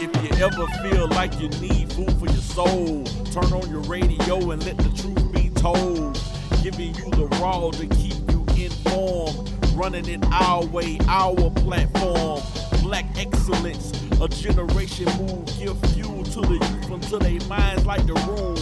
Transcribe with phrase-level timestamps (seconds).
[0.00, 4.50] If you ever feel like you need food for your soul, turn on your radio
[4.50, 6.20] and let the truth be told.
[6.62, 9.50] Giving you the raw to keep you informed.
[9.74, 12.42] Running it our way, our platform.
[12.82, 15.46] Black excellence, a generation move.
[15.58, 18.56] Give fuel to the youth until they minds like the room.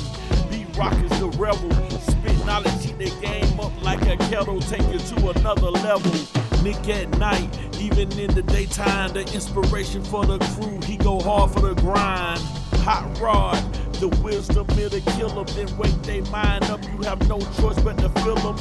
[0.51, 1.71] B Rock is the rebel.
[2.01, 4.61] Spit knowledge, heat the game up like a kettle.
[4.61, 6.13] Take it to another level.
[6.63, 7.49] Nick at night,
[7.85, 10.81] even in the daytime, the inspiration for the crew.
[10.85, 12.41] He go hard for the grind.
[12.85, 13.57] Hot rod,
[13.95, 15.47] the wisdom it'll kill them.
[15.55, 16.83] Then wake they mind up.
[16.85, 18.57] You have no choice but to fill them.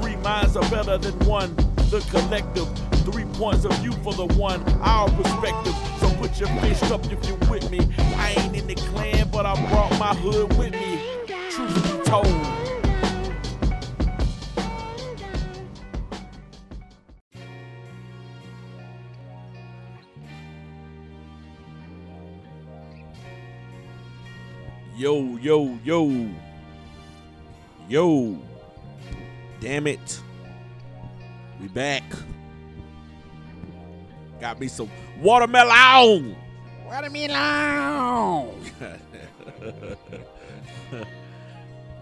[0.00, 1.54] Three minds are better than one.
[1.90, 2.68] The collective,
[3.04, 4.62] three points of view for the one.
[4.80, 5.74] Our perspective.
[6.00, 7.80] So put your fist up if you're with me.
[8.16, 11.00] I ain't in the clan, but I brought my hood with me.
[11.50, 12.51] Truth be told.
[25.02, 26.28] Yo, yo, yo.
[27.88, 28.38] Yo.
[29.58, 30.20] Damn it.
[31.60, 32.04] We back.
[34.40, 34.88] Got me some
[35.20, 36.36] watermelon.
[36.86, 38.54] Watermelon.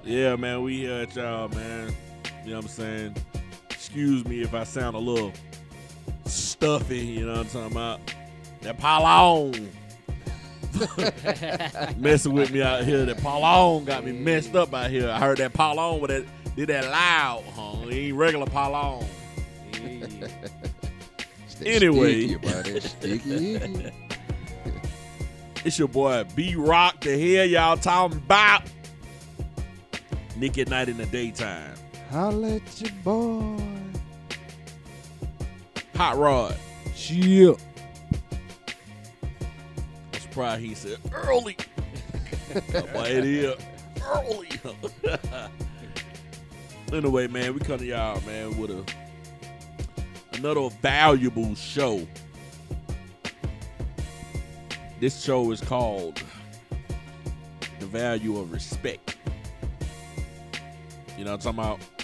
[0.04, 1.94] yeah, man, we here at y'all, man.
[2.44, 3.16] You know what I'm saying?
[3.70, 5.32] Excuse me if I sound a little
[6.26, 8.14] stuffy, you know what I'm talking about?
[8.60, 9.70] That Paulon.
[11.96, 13.04] Messing with me out here.
[13.04, 15.08] That Paulon got me messed up out here.
[15.08, 16.24] I heard that Paulon with that
[16.56, 17.88] did that loud, huh?
[17.88, 19.06] He ain't regular Paulon.
[19.72, 20.28] Yeah.
[21.64, 22.28] Anyway.
[22.28, 22.82] Sticky it.
[22.82, 23.92] Sticky.
[25.62, 27.02] It's your boy B Rock.
[27.02, 28.62] The hell y'all talking about?
[30.36, 31.74] Nick at night in the daytime.
[32.10, 33.62] Holla at your boy.
[35.96, 36.56] Hot Rod.
[36.96, 37.58] Chill.
[40.36, 41.56] I'm he said early.
[42.52, 43.54] It is
[44.04, 44.48] early.
[46.92, 48.84] anyway, man, we come to y'all, man, with a
[50.36, 52.06] another valuable show.
[54.98, 56.20] This show is called
[57.78, 59.16] The Value of Respect.
[61.16, 62.00] You know what I'm talking about?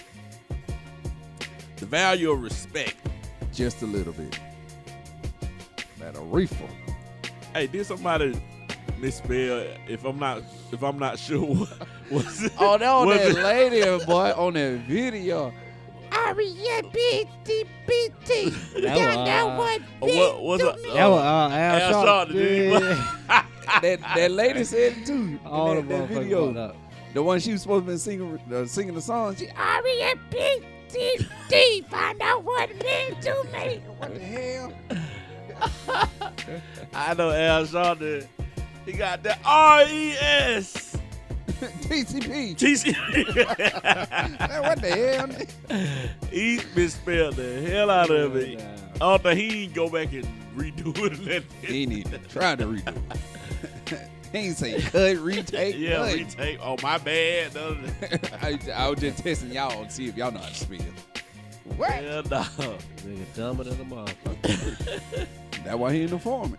[1.76, 2.96] The value of respect.
[3.52, 4.38] Just a little bit.
[5.98, 6.68] That a reefer.
[7.56, 8.38] Hey, did somebody
[8.98, 9.64] misspell?
[9.88, 11.66] If I'm not, if I'm not sure,
[12.10, 12.52] was it?
[12.58, 15.54] Oh, that on was that it- lady, boy, on that video.
[16.12, 16.90] R-E-S-P-T-P-T.
[18.50, 20.66] That Don't was, know uh, what What was it?
[20.92, 22.04] That was uh, Al, Al Sharpton.
[22.28, 22.68] Sharpton, did he?
[22.68, 23.46] Yeah.
[23.80, 25.40] that that lady said it too.
[25.46, 26.54] All the in that, that video.
[26.58, 26.76] up.
[27.14, 29.34] The one she was supposed to be singing uh, singing the song.
[29.34, 30.66] She, R-E-S-P-T-T.
[31.88, 33.80] Find out what it means to me.
[33.96, 34.74] what the hell?
[36.94, 38.26] I know Al Sharpton.
[38.84, 40.96] He got the R E S
[41.60, 42.56] TCP.
[42.58, 42.92] T C.
[43.12, 45.80] Man, what the hell?
[46.30, 48.58] He misspelled the hell out of it.
[48.58, 48.76] Yeah.
[49.00, 50.96] Oh, I he ain't go back and redo
[51.28, 51.44] it.
[51.62, 52.96] He need to try to redo
[53.90, 54.10] it.
[54.32, 55.76] he ain't say cut, retake.
[55.78, 56.26] yeah, nothing.
[56.26, 56.58] retake.
[56.62, 57.56] Oh my bad.
[58.40, 60.78] I, I was just testing y'all to see if y'all know how to spell.
[61.76, 61.90] What?
[61.90, 62.44] Hell no.
[63.04, 65.26] Nigga dumber than a motherfucker.
[65.64, 66.58] That's why he in the foreman.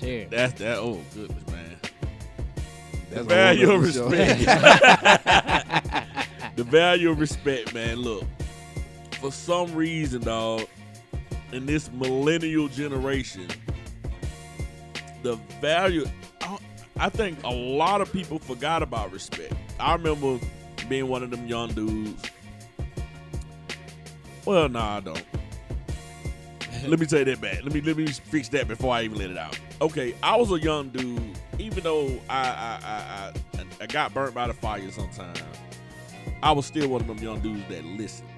[0.00, 0.30] Cheers.
[0.30, 0.78] That's that.
[0.78, 1.76] Oh goodness, man.
[3.10, 4.40] That's a value of respect.
[6.56, 7.96] the value of respect, man.
[7.96, 8.24] Look,
[9.20, 10.62] for some reason, dog,
[11.52, 13.48] in this millennial generation,
[15.22, 16.06] the value.
[16.40, 16.58] I-
[17.02, 19.54] I think a lot of people forgot about respect.
[19.78, 20.38] I remember
[20.86, 22.22] being one of them young dudes.
[24.50, 25.24] Well, nah, I don't.
[26.88, 27.62] let me take that back.
[27.62, 29.56] Let me let me fix that before I even let it out.
[29.80, 31.38] Okay, I was a young dude.
[31.60, 35.40] Even though I I I, I, I got burnt by the fire sometimes,
[36.42, 38.28] I was still one of them young dudes that listened.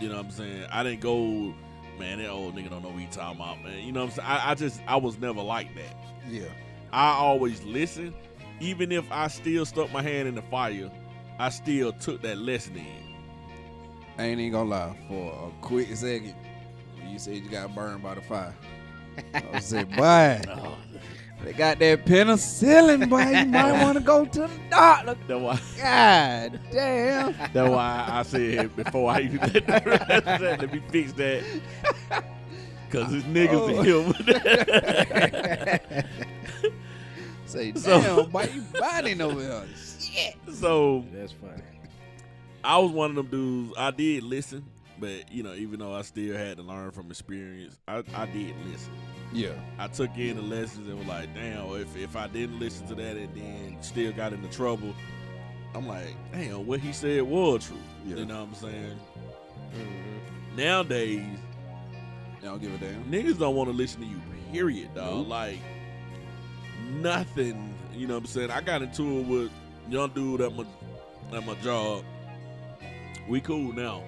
[0.00, 0.66] You know what I'm saying?
[0.72, 1.54] I didn't go,
[1.96, 2.18] man.
[2.18, 3.84] That old nigga don't know what he talking about, man.
[3.84, 4.28] You know what I'm saying?
[4.28, 5.96] I, I just I was never like that.
[6.28, 6.48] Yeah.
[6.92, 8.14] I always listened,
[8.58, 10.90] even if I still stuck my hand in the fire.
[11.38, 13.13] I still took that lesson in.
[14.18, 14.96] I ain't even gonna lie.
[15.08, 16.34] For a quick second,
[16.96, 18.54] when you said you got burned by the fire,
[19.34, 20.76] I said, boy, oh,
[21.44, 23.22] they got that penicillin, boy.
[23.22, 25.16] You might want to go to the doctor.
[25.26, 25.60] That's why.
[25.76, 27.34] God damn.
[27.52, 31.12] That's why I said before I even let, the rest of that, let me fix
[31.12, 31.42] that.
[32.90, 34.12] Cause it's niggas in oh.
[35.82, 36.04] here.
[37.46, 39.64] Say, damn, So- boy, you biting over here.
[39.98, 40.36] Shit.
[40.52, 41.73] so That's funny.
[42.64, 43.74] I was one of them dudes.
[43.78, 44.64] I did listen,
[44.98, 48.54] but you know, even though I still had to learn from experience, I, I did
[48.70, 48.92] listen.
[49.32, 49.52] Yeah.
[49.78, 52.94] I took in the lessons and was like, damn, if if I didn't listen to
[52.94, 54.94] that and then still got into trouble,
[55.74, 57.76] I'm like, damn, what he said was true.
[58.06, 58.16] Yeah.
[58.16, 58.98] You know what I'm saying?
[59.74, 60.56] Mhm.
[60.56, 61.38] Nowadays,
[62.40, 63.04] They don't give a damn.
[63.06, 64.20] niggas don't want to listen to you,
[64.52, 65.14] period, dog.
[65.16, 65.28] Nope.
[65.28, 65.58] Like
[67.00, 67.74] nothing.
[67.92, 68.50] You know what I'm saying?
[68.50, 69.50] I got into it with
[69.88, 70.64] young dude at my
[71.32, 72.04] at my job.
[73.28, 74.02] We cool now.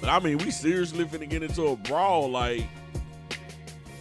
[0.00, 2.64] But I mean we seriously finna get into a brawl like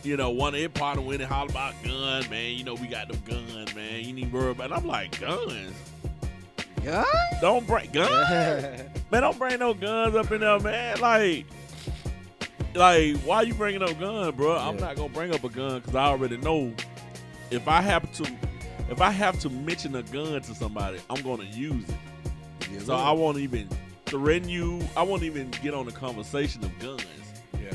[0.03, 2.55] you know, one of his partner went and hollered about gun, man.
[2.55, 4.03] You know, we got them guns, man.
[4.03, 4.73] You need to worry about it.
[4.75, 5.71] I'm like, guns?
[6.83, 7.05] Yeah.
[7.39, 8.29] Don't bring guns?
[9.09, 10.99] Man, don't bring no guns up in there, man.
[10.99, 11.45] Like,
[12.75, 14.57] like, why you bringing up guns, bro?
[14.57, 16.73] I'm not gonna bring up a gun because I already know
[17.49, 18.29] if I have to,
[18.89, 21.95] if I have to mention a gun to somebody, I'm gonna use it.
[22.73, 22.93] Yes, So sir.
[22.95, 23.69] I won't even
[24.13, 24.81] you.
[24.95, 27.05] I won't even get on the conversation of guns.
[27.53, 27.73] Yeah.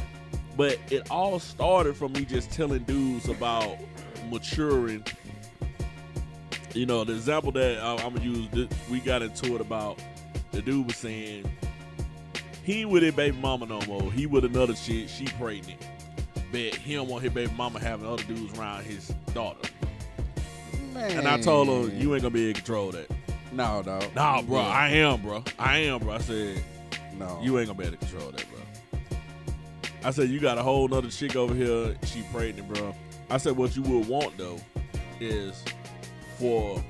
[0.57, 3.77] But it all started from me just telling dudes about
[4.31, 5.05] maturing.
[6.75, 9.99] You know, the example that I, I'm gonna use, we got into it about
[10.53, 11.51] the dude was saying
[12.69, 14.13] he ain't with his baby mama no more.
[14.13, 15.81] He with another chick, she pregnant.
[16.53, 19.69] But he don't want his baby mama having other dudes around his daughter.
[20.93, 21.19] Man.
[21.19, 23.11] And I told him, you ain't gonna be able to control that.
[23.53, 24.05] No, dog.
[24.15, 24.67] Nah, bro, Yeah.
[24.69, 25.45] I am, bro.
[25.59, 26.15] I am, bro.
[26.15, 26.63] I said,
[27.17, 27.41] No.
[27.43, 28.61] you ain't gonna be able to control that, bro.
[30.05, 31.97] I said you got a whole nother chick over here.
[32.05, 32.95] She pregnant, bro.
[33.31, 34.59] I said what you would want though
[35.21, 35.63] is
[36.39, 36.83] for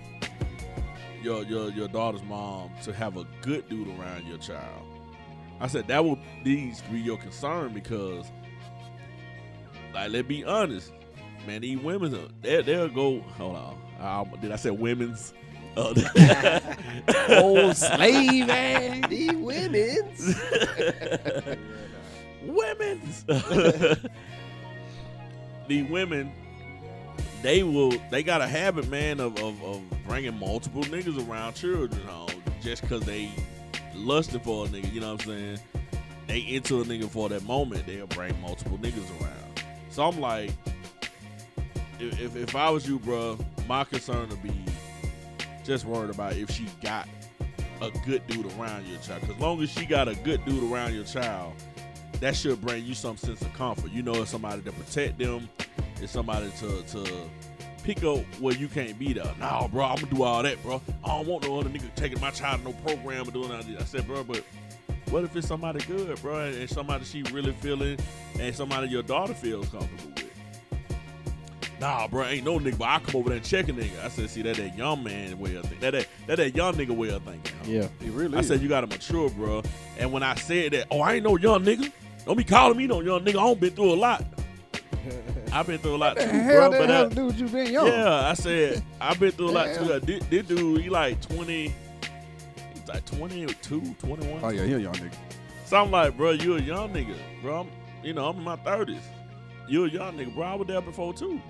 [1.22, 4.82] your your your daughter's mom to have a good dude around your child.
[5.60, 8.26] I said that would needs to be your concern because,
[9.94, 10.92] like, let's be honest,
[11.46, 11.62] man.
[11.62, 13.20] These women, they they'll go.
[13.20, 13.78] Hold on,
[14.32, 15.32] um, did I say women's?
[15.76, 16.60] Uh,
[17.40, 19.08] Old slave ass.
[19.08, 20.34] The women's.
[22.42, 23.24] women's.
[25.68, 26.32] the women,
[27.42, 32.02] they will, they got a habit, man, of, of, of bringing multiple niggas around children
[32.06, 33.30] home just because they
[33.94, 34.92] lusting for a nigga.
[34.92, 35.58] You know what I'm saying?
[36.26, 39.62] They into a nigga for that moment, they'll bring multiple niggas around.
[39.90, 40.50] So I'm like,
[41.98, 44.52] if, if, if I was you, bro, my concern would be
[45.68, 47.06] just worried about if she got
[47.82, 49.20] a good dude around your child.
[49.20, 51.52] Because long as she got a good dude around your child,
[52.20, 53.92] that should bring you some sense of comfort.
[53.92, 55.48] You know, it's somebody to protect them.
[56.00, 57.12] It's somebody to to
[57.84, 59.30] pick up where you can't be there.
[59.38, 60.80] Nah, bro, I'm gonna do all that, bro.
[61.04, 63.62] I don't want no other nigga taking my child to no program or doing all
[63.62, 63.80] this.
[63.80, 64.42] I said, bro, but
[65.10, 67.98] what if it's somebody good, bro, and and somebody she really feeling,
[68.40, 70.27] and somebody your daughter feels comfortable with?
[71.80, 74.04] Nah, bro, ain't no nigga, but I come over there and check a nigga.
[74.04, 75.80] I said, see, that that young man way of thinking.
[75.80, 77.52] That that, that, that young nigga way of thinking.
[77.58, 77.64] huh?
[77.66, 77.88] Yeah.
[78.00, 78.48] He really I is.
[78.48, 79.62] said you gotta mature, bro.
[79.98, 81.92] And when I said that, oh, I ain't no young nigga.
[82.26, 83.30] Don't be calling me no young nigga.
[83.30, 84.24] I don't been through a lot.
[85.52, 86.70] I've been through a lot too, hell bro.
[86.70, 87.86] that But hell to do with you being young?
[87.86, 90.00] yeah, I said I've been through a lot too.
[90.00, 91.72] This, this dude, he like 20,
[92.74, 94.40] he's like 22, 21.
[94.42, 95.14] Oh yeah, he a young nigga.
[95.64, 97.60] So I'm like, bro, you a young nigga, bro.
[97.60, 97.68] I'm,
[98.02, 99.00] you know, I'm in my thirties.
[99.68, 100.44] You a young nigga, bro.
[100.44, 101.40] I was there before too.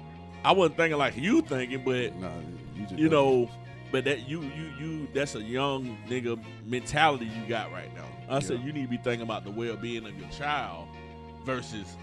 [0.45, 2.31] I wasn't thinking like you thinking, but Nah,
[2.75, 3.51] you you know,
[3.91, 8.05] but that you you you that's a young nigga mentality you got right now.
[8.29, 10.89] I said you need to be thinking about the well being of your child
[11.45, 11.97] versus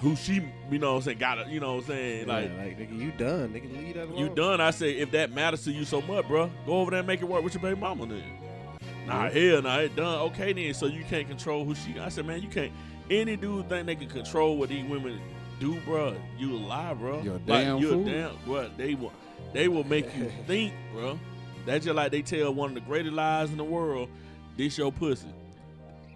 [0.00, 0.40] who she
[0.70, 2.98] you know what I'm saying got to you know what I'm saying like like nigga,
[2.98, 3.50] you done.
[3.50, 4.16] Nigga, leave that alone.
[4.16, 4.60] you done.
[4.60, 7.20] I say if that matters to you so much, bro, go over there and make
[7.20, 8.22] it work with your baby mama then.
[9.06, 10.20] Nah, hell, nah, it done.
[10.30, 11.98] Okay then, so you can't control who she.
[11.98, 12.72] I said, man, you can't.
[13.10, 15.20] Any dude think they can control what these women
[15.60, 16.16] do, bro?
[16.38, 17.22] You a lie, bro.
[17.22, 18.08] You're a like, damn you're fool.
[18.08, 18.70] a damn, bro.
[18.76, 19.12] They will,
[19.52, 21.18] they will make you think, bro.
[21.66, 24.08] That's just like they tell one of the greatest lies in the world.
[24.56, 25.28] This your pussy.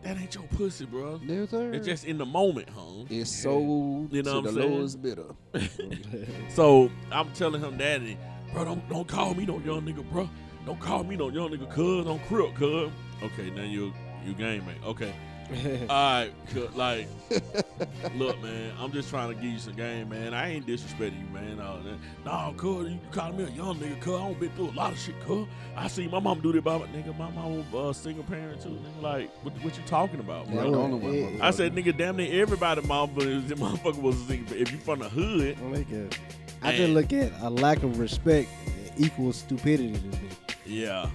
[0.02, 1.18] That ain't your pussy, bro.
[1.24, 1.72] Yes, sir.
[1.72, 3.04] It's just in the moment, huh?
[3.08, 4.72] it's sold You know to what the I'm saying?
[4.72, 5.34] lowest bidder.
[6.50, 8.16] So I'm telling him that, and
[8.52, 10.28] bro, don't don't call me no young nigga, bro.
[10.66, 12.04] Don't call me no young nigga, cuz.
[12.04, 12.90] Don't crip, cuz.
[13.22, 13.92] Okay, now you
[14.26, 14.76] you game man.
[14.84, 15.14] Okay,
[15.90, 16.30] all right,
[16.74, 17.08] like,
[18.16, 20.34] look, man, I'm just trying to give you some game, man.
[20.34, 21.56] I ain't disrespecting you, man.
[21.58, 21.80] No,
[22.24, 24.14] nah, cuz you calling me a young nigga, cuz.
[24.14, 25.46] I don't been through a lot of shit, cuz.
[25.76, 27.16] I see my mom do that by my nigga.
[27.18, 29.02] My mom uh, single parent too, nigga.
[29.02, 30.68] Like, what, what you talking about, Yeah, bro?
[30.68, 34.20] I don't know it- I said, nigga, damn near everybody, mom, but the motherfucker was
[34.20, 34.56] a single.
[34.56, 36.76] If you from the hood, I Man.
[36.76, 38.48] just look at a lack of respect
[38.96, 40.18] equals stupidity to me.
[40.64, 41.10] yeah,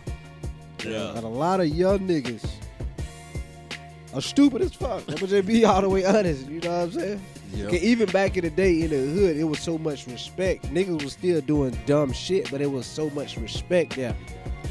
[0.85, 1.15] yeah.
[1.15, 2.45] And a lot of young niggas
[4.13, 5.03] are stupid as fuck.
[5.07, 6.47] I'm just be all the way honest.
[6.47, 7.21] You know what I'm saying?
[7.53, 7.71] Yeah.
[7.71, 10.65] Even back in the day in the hood, it was so much respect.
[10.65, 14.15] Niggas was still doing dumb shit, but it was so much respect there.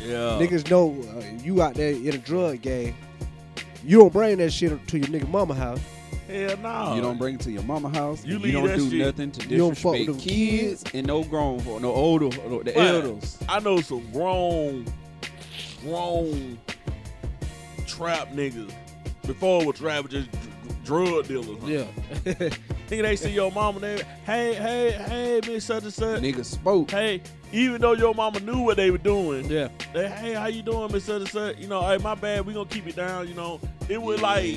[0.00, 0.38] Yeah.
[0.40, 2.94] Niggas know uh, you out there in a drug game.
[3.84, 5.80] You don't bring that shit to your nigga mama house.
[6.28, 6.94] Hell no.
[6.94, 8.24] You don't bring it to your mama house.
[8.24, 10.36] You leave you don't that do shit- nothing to You don't fuck with disrespect them
[10.36, 13.38] kids and no grown folk, no older, no, the But elders.
[13.48, 14.86] I know some grown,
[15.82, 16.58] grown
[17.86, 18.72] trap niggas.
[19.28, 20.30] Before it was trap, just
[20.84, 21.58] drug dealers.
[21.62, 21.84] Yeah.
[22.88, 23.98] Think they see your mama there?
[24.24, 26.22] Hey, hey, hey, Miss Such and Such.
[26.22, 26.90] Niggas spoke.
[26.90, 27.20] Hey,
[27.52, 29.68] even though your mama knew what they were doing, yeah.
[29.92, 31.58] they, hey, how you doing, Miss Such and Such?
[31.58, 33.28] You know, hey, my bad, we gonna keep it down.
[33.28, 34.56] You know, it was like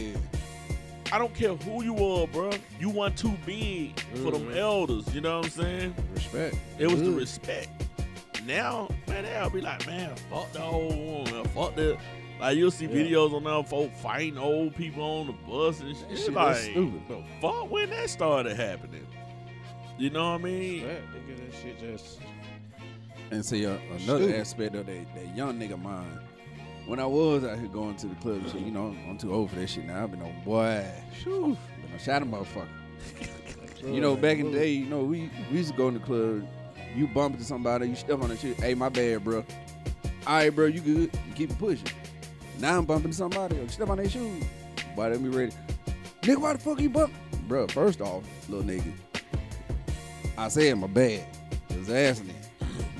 [1.12, 2.52] I don't care who you are, bro.
[2.80, 4.56] You want too big for them Mhm.
[4.56, 5.14] elders.
[5.14, 5.96] You know what I'm saying?
[6.14, 6.56] Respect.
[6.80, 7.68] It was the respect.
[8.46, 11.98] Now, man, they'll be like, man, fuck the old woman, fuck the.
[12.42, 12.96] Like you'll see Yeah.
[12.96, 16.18] videos on them folk fighting old people on the bus and shit.
[16.18, 17.02] Shit, like, that's stupid.
[17.08, 19.06] the fuck when that started happening?
[20.00, 20.82] You know what I mean?
[20.84, 21.06] Respect.
[21.14, 22.20] Nigga, that shit just.
[23.30, 24.36] And see, uh, another Stupid.
[24.36, 26.20] aspect of that, that young nigga mind.
[26.88, 29.52] When I was out here going to the club shit, you know, I'm too old
[29.52, 30.04] for that shit now.
[30.04, 30.84] I've been on boy,
[31.24, 32.68] shoo, been a shot a motherfucker.
[33.84, 36.00] You know, back in the day, you know, we, we used to go in the
[36.00, 36.46] club.
[36.96, 38.60] You bump into somebody, you step on the shit.
[38.60, 39.46] Hey, my bad, bro.
[40.28, 41.12] All right, bro, you good?
[41.28, 41.86] You keep it pushing.
[42.62, 43.56] Now I'm bumping somebody.
[43.56, 44.44] You step on their shoes.
[44.96, 45.52] Boy, they be ready.
[46.22, 47.12] Nigga, why the fuck you bump?
[47.48, 48.94] Bro, first off, little nigga,
[50.38, 51.26] I said my bad.
[51.76, 52.36] Was asking it.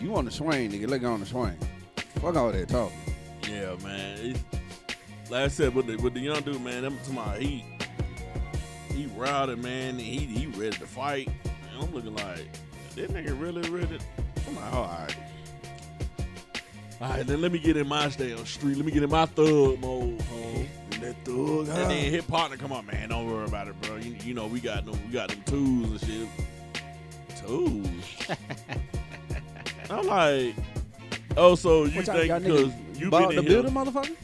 [0.02, 0.88] You on the swing, nigga?
[0.88, 1.56] Look on the swing.
[2.16, 2.98] Fuck all that talking.
[3.48, 4.18] Yeah, man.
[4.20, 4.44] It's,
[5.30, 7.64] like I said, with the with the young dude, man, them to my he
[8.92, 11.30] he routed, man, he he ready to fight.
[11.44, 12.50] And I'm looking like,
[12.96, 14.00] this nigga really ready.
[14.48, 15.16] I'm like, all right.
[17.02, 18.78] All right, then let me get in my stay on street.
[18.78, 20.68] Let me get in my thug mode, home.
[20.92, 23.10] And that thug, And then his partner come on, man.
[23.10, 23.96] Don't worry about it, bro.
[23.96, 26.30] You, you know we got them, we got them tools and shit.
[27.44, 27.88] Tools.
[29.90, 30.56] I'm like,
[31.38, 33.64] oh, so you What think because you bought been the in here?
[33.64, 34.16] building, motherfucker?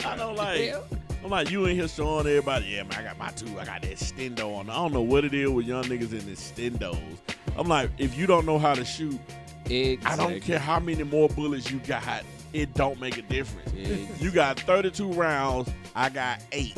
[0.06, 0.74] I know, like,
[1.22, 3.82] I'm like, you in here showing everybody, yeah, man, I got my two, I got
[3.82, 4.70] that stendo on.
[4.70, 6.98] I don't know what it is with young niggas in the stendos.
[7.56, 9.20] I'm like, if you don't know how to shoot,
[10.04, 13.72] I don't care how many more bullets you got, it don't make a difference.
[14.20, 16.76] You got 32 rounds, I got eight.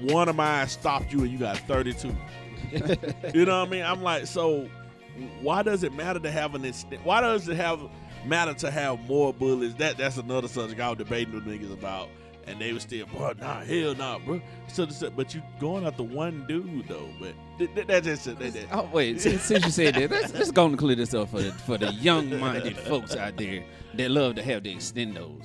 [0.00, 2.08] One of mine stopped you, and you got 32.
[3.34, 3.84] you know what I mean?
[3.84, 4.68] I'm like, so
[5.40, 7.04] why does it matter to have an instant?
[7.04, 7.80] Why does it have
[8.24, 9.74] matter to have more bullets?
[9.74, 12.08] That that's another subject I was debating with niggas about,
[12.46, 14.40] and they was still, bro, nah, hell nah, bro.
[14.68, 18.38] So, so but you going after one dude though, but th- th- that just that,
[18.38, 21.28] that, Oh wait, since, since you said that, let's, let's go and clear this up
[21.28, 25.44] for the, for the young-minded folks out there that love to have the extendos.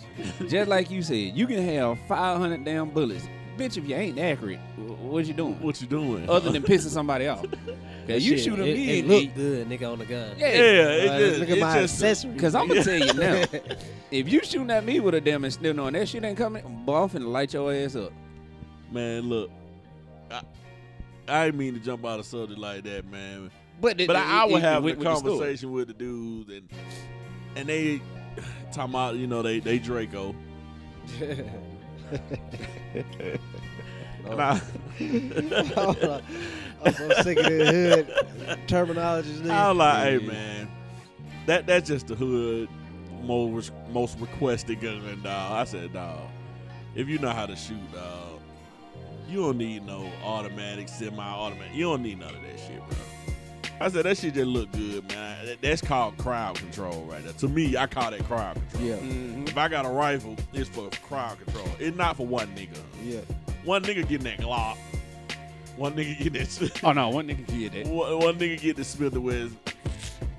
[0.49, 3.27] Just like you said, you can have 500 damn bullets.
[3.57, 5.59] Bitch, if you ain't accurate, what you doing?
[5.61, 6.29] what you doing?
[6.29, 7.43] Other than pissing somebody off.
[8.07, 10.29] Cause you Shit, shoot a it, me it and look good, nigga, on the gun.
[10.37, 10.53] yeah, yeah.
[10.55, 12.37] it Uh, just, look at it my just, accessory.
[12.37, 13.43] Cause I'm gonna tell you now,
[14.11, 17.03] if you shooting at me with a damn extendo on that shit ain't coming, boy,
[17.03, 18.13] I'm finna light your ass up.
[18.91, 19.49] man, look,
[20.31, 20.41] I,
[21.27, 23.51] I didn't mean to jump out of subject like that, man.
[23.81, 25.93] But, it- But it- I, I would have with- a with the conversation with the
[25.93, 26.69] dudes, and
[27.57, 28.01] and they
[28.71, 30.33] talking about you know they they Draco.
[34.25, 34.61] And I,
[36.83, 38.07] I'm so sick of the hood
[38.67, 39.41] terminologies.
[39.41, 39.49] Nigga.
[39.49, 40.71] I was like, hey man,
[41.45, 42.69] that that's just the hood
[43.23, 45.51] most most requested gun, dog.
[45.51, 46.19] I said, dog,
[46.95, 48.41] if you know how to shoot, dog,
[49.27, 51.73] you don't need no automatic, semi-automatic.
[51.73, 52.97] You don't need none of that shit, bro.
[53.79, 55.57] I said that shit just look good, man.
[55.61, 57.33] That's called crowd control right there.
[57.33, 58.83] To me, I call that crowd control.
[58.83, 59.47] Yeah, Mhm.
[59.49, 61.67] If I got a rifle, it's for crowd control.
[61.79, 62.77] It's not for one nigga.
[63.03, 63.19] yeah.
[63.63, 64.77] One nigga getting that Glock.
[65.75, 66.79] One nigga get that.
[66.83, 67.87] Oh no, one nigga get that.
[67.91, 69.57] one, one nigga get the Smith and Wesson.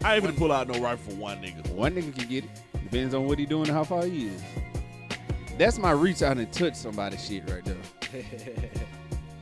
[0.02, 1.68] I ain't gonna pull out no rifle for one nigga.
[1.70, 2.50] One nigga can get it.
[2.84, 4.42] Depends on what he doing and how far he is.
[5.58, 7.76] That's my reach out and touch somebody shit right there.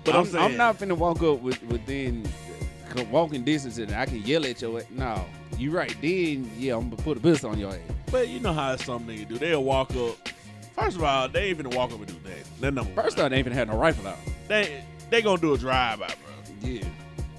[0.04, 2.30] But I'm, I'm, saying, I'm not finna walk up with within c-
[3.10, 4.86] walking distance and I can yell at your ass.
[4.90, 5.24] No,
[5.58, 5.94] you right.
[6.00, 7.78] Then yeah, I'm gonna put a pistol on your ass.
[8.10, 9.38] But you know how some niggas do.
[9.38, 10.16] They'll walk up.
[10.74, 12.60] First of all, they ain't even walk up and do that.
[12.60, 14.18] That number First off, they ain't even had no rifle out.
[14.48, 16.68] they they gonna do a drive by, bro.
[16.68, 16.82] Yeah.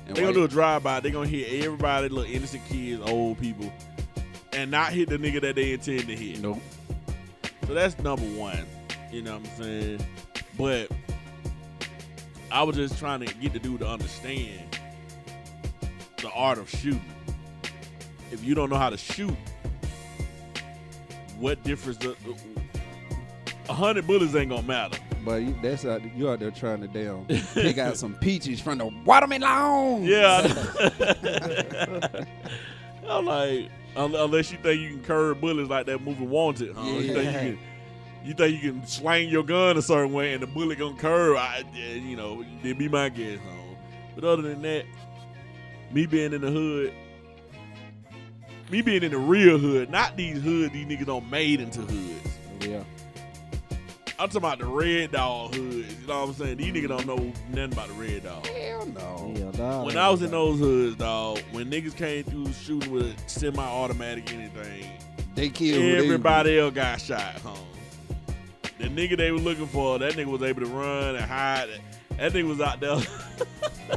[0.08, 1.00] And They gonna do a drive by.
[1.00, 3.72] They gonna hit everybody, little innocent kids, old people,
[4.54, 6.40] and not hit the nigga that they intend to hit.
[6.40, 6.60] Nope.
[7.68, 8.66] So that's number one.
[9.12, 10.06] You know what I'm saying?
[10.58, 10.92] But
[12.52, 14.62] I was just trying to get the dude to understand
[16.18, 17.02] the art of shooting.
[18.32, 19.36] If you don't know how to shoot,
[21.40, 21.98] what difference
[23.70, 24.98] a hundred bullets ain't gonna matter.
[25.24, 26.02] But you, that's out.
[26.16, 30.04] You out there trying to damn pick out some peaches from the watermelon.
[30.04, 30.48] Yeah.
[33.08, 36.82] I'm like, unless you think you can curve bullets like that movie Wanted, huh?
[36.84, 37.60] You think you can
[38.26, 41.38] you think you can slang your gun a certain way and the bullet gonna curve.
[41.38, 43.78] I, you know, it'd be my guess home.
[44.16, 44.86] But other than that,
[45.92, 46.94] me being in the hood,
[48.70, 52.38] me being in the real hood, not these hood these niggas don't made into hoods.
[52.62, 52.84] Yeah.
[54.20, 55.94] I'm talking about the red dog hoods.
[56.02, 56.58] You know what I'm saying?
[56.58, 58.48] These niggas don't know nothing about the red dog.
[58.48, 59.34] Hell no.
[59.36, 59.86] Yeah, dog.
[59.86, 64.90] When I was in those hoods, dog, when niggas came through shooting with semi-automatic anything,
[65.36, 67.60] They killed who they- everybody else got shot home.
[68.80, 71.70] The nigga they were looking for, that nigga was able to run and hide.
[72.18, 73.97] That nigga was out there I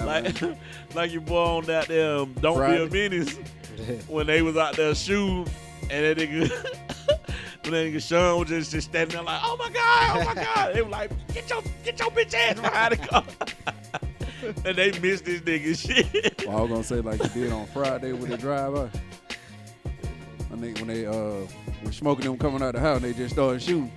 [0.04, 0.42] like
[0.94, 2.88] like your boy on that damn Don't Friday.
[2.88, 3.36] Be a Menace
[4.08, 5.46] when they was out there shooting
[5.90, 6.50] and that nigga
[7.62, 10.34] when that nigga Sean was just, just standing there like, oh my god, oh my
[10.34, 10.74] god.
[10.74, 13.24] They were like, get your get your bitch ass behind the car.
[14.64, 16.46] and they missed this nigga shit.
[16.46, 18.90] well, I was gonna say like you did on Friday with the driver.
[20.52, 21.46] I think when they uh
[21.84, 23.92] were smoking them coming out the house, they just started shooting.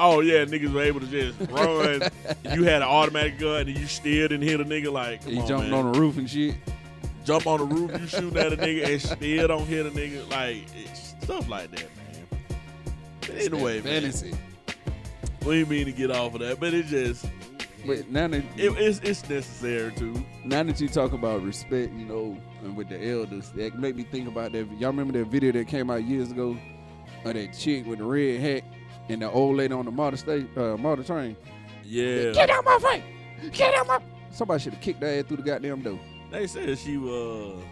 [0.00, 2.02] Oh yeah, niggas were able to just run.
[2.54, 5.40] you had an automatic gun and you still didn't hit a nigga like come He
[5.40, 5.86] on, jumping man.
[5.86, 6.54] on the roof and shit.
[7.24, 10.30] jump on the roof, you shooting at a nigga and still don't hit a nigga.
[10.30, 10.64] Like
[10.94, 12.26] stuff like that, man.
[13.20, 14.34] But anyway, man, fantasy.
[15.44, 17.26] we didn't mean to get off of that, but it just
[17.86, 20.24] But now that it, it's it's necessary too.
[20.44, 24.04] now that you talk about respect, you know, and with the elders, that make me
[24.04, 24.66] think about that.
[24.78, 26.56] Y'all remember that video that came out years ago
[27.24, 28.62] of that chick with the red hat
[29.08, 31.36] and the old lady on the motor state, uh, motor train.
[31.84, 33.02] Yeah, Get out my face!
[33.52, 34.00] Get out my.
[34.30, 35.98] Somebody should have kicked that ass through the goddamn door.
[36.30, 37.62] they said she was.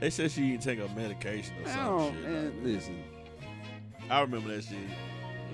[0.00, 3.02] They said she didn't take her medication or I some don't, man, like listen.
[4.10, 4.78] I remember that shit.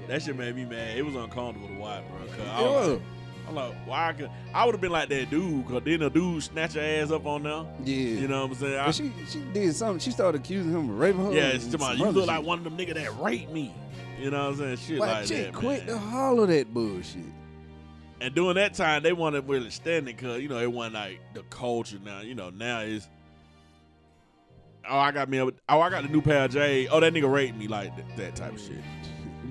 [0.08, 0.96] That shit made me mad.
[0.98, 2.26] It was uncomfortable to watch, bro.
[2.26, 3.00] 'cause I It was, was.
[3.46, 4.14] I'm like, why?
[4.16, 7.10] Could, I would have been like that dude, cause then the dude snatch her ass
[7.10, 7.64] up on there.
[7.84, 8.20] Yeah.
[8.20, 8.78] You know what I'm saying?
[8.78, 9.98] I, she she did something.
[9.98, 11.32] She started accusing him of raping her.
[11.32, 13.74] yeah, it's some you look like one of them niggas that raped me.
[14.18, 14.76] You know what I'm saying?
[14.76, 15.94] Shit like chick, that, quit man.
[15.94, 17.22] to holler that bullshit.
[18.20, 21.42] And during that time, they wanted really standing because you know it wasn't like the
[21.44, 22.20] culture now.
[22.20, 23.08] You know now is
[24.88, 26.88] oh I got me a, oh I got the new pair of J.
[26.88, 28.78] Oh that nigga raped me like th- that type of shit.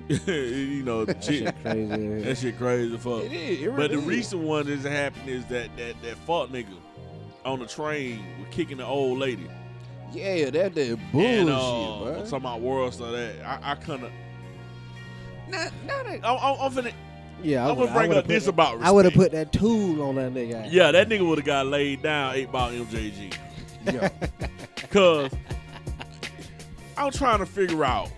[0.26, 1.22] you know shit.
[1.24, 2.08] Shit crazy.
[2.22, 3.24] That shit crazy fuck.
[3.24, 3.62] It is.
[3.62, 4.04] It But the is.
[4.04, 6.66] recent one that's happened is that that that fuck nigga
[7.44, 9.48] on the train was kicking the old lady.
[10.12, 12.14] Yeah, that that bullshit, and, uh, bro.
[12.18, 14.10] I'm talking about world so that I, I kind of
[15.48, 16.20] Not, not that.
[16.24, 16.92] I'm, I'm, I'm finna
[17.42, 19.14] Yeah, I I'm gonna would- I bring would've up this put- about I would have
[19.14, 20.68] put that tool on that nigga.
[20.70, 23.34] Yeah, that nigga would have got laid down eight ball MJG.
[23.86, 24.08] Yeah.
[24.90, 25.30] Cause
[26.96, 28.08] I'm trying to figure out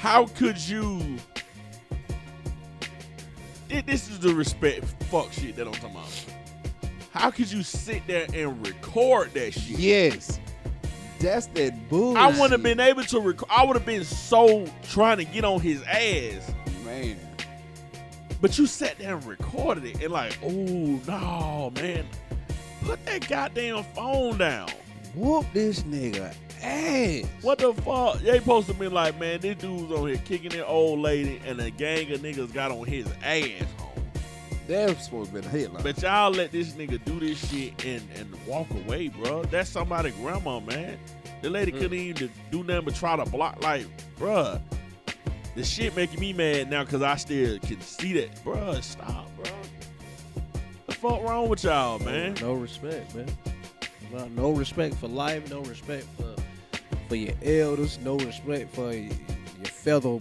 [0.00, 1.18] how could you
[3.68, 6.26] it, this is the respect fuck shit that I'm talking about.
[7.12, 9.78] How could you sit there and record that shit?
[9.78, 10.40] yes.
[11.18, 12.20] That's that bullshit.
[12.20, 13.50] I wouldn't have been able to record.
[13.52, 16.50] I would have been so trying to get on his ass.
[16.82, 17.18] Man.
[18.40, 22.06] But you sat there and recorded it and like, oh no, man.
[22.84, 24.70] Put that goddamn phone down.
[25.14, 27.24] Whoop this nigga ass.
[27.42, 28.18] What the fuck?
[28.20, 31.60] They supposed to be like, man, this dude's on here kicking that old lady and
[31.60, 33.90] a gang of niggas got on his ass home.
[34.66, 35.82] That's supposed to be the headline.
[35.82, 39.42] But y'all let this nigga do this shit and, and walk away, bro.
[39.44, 40.96] That's somebody grandma, man.
[41.42, 42.20] The lady couldn't mm.
[42.20, 44.60] even do nothing but try to block, like, bruh.
[45.56, 48.44] The shit making me mad now because I still can see that.
[48.44, 49.52] Bruh, stop, bro.
[50.86, 52.36] The fuck wrong with y'all, oh, man?
[52.40, 53.26] No respect, man.
[54.12, 55.50] No, no respect for life.
[55.50, 56.39] No respect for
[57.10, 57.98] for your elders.
[57.98, 59.02] No respect for your,
[59.58, 60.20] your fellow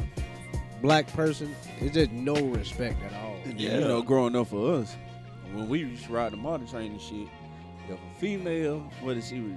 [0.81, 1.55] black person.
[1.79, 3.35] It's just no respect at all.
[3.45, 3.75] And then, Yeah.
[3.75, 4.95] you know, growing up for us,
[5.53, 7.27] when we used to ride the motor train and shit,
[7.87, 9.53] if a female, whether she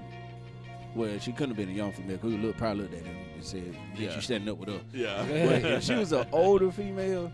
[0.95, 3.13] well, she couldn't have been a young female, because we look, probably looked at her
[3.35, 4.15] and said, yeah, Yeah.
[4.15, 4.83] she standing up with us.
[4.93, 5.23] Yeah.
[5.27, 7.33] But if she was an older female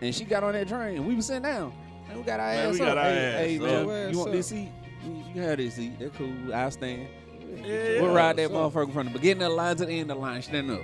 [0.00, 1.72] and she got on that train, and we was sitting down.
[2.08, 2.86] And we got our Man, ass we up.
[2.86, 3.62] got our hey, ass hey, up.
[3.88, 4.34] man, Ass you want up.
[4.36, 4.68] this seat?
[5.04, 5.92] You you can have this seat.
[5.98, 6.54] That's cool.
[6.54, 7.08] I'll stand.
[7.56, 10.16] Yeah, we'll ride that motherfucker from the beginning of the line to the end of
[10.16, 10.42] the line.
[10.42, 10.82] Stand up.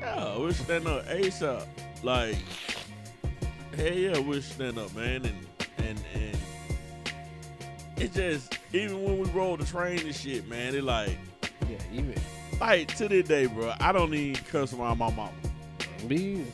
[0.00, 1.66] Yeah, we'll stand up ASAP.
[2.02, 2.36] Like,
[3.76, 5.24] hell yeah, we'll stand up, man.
[5.26, 5.46] And
[5.78, 6.38] and and
[7.96, 11.16] it just even when we roll the train and shit, man, it like
[11.68, 12.14] Yeah, even
[12.60, 13.72] like to this day, bro.
[13.80, 15.30] I don't even cuss around my mama.
[16.08, 16.44] me.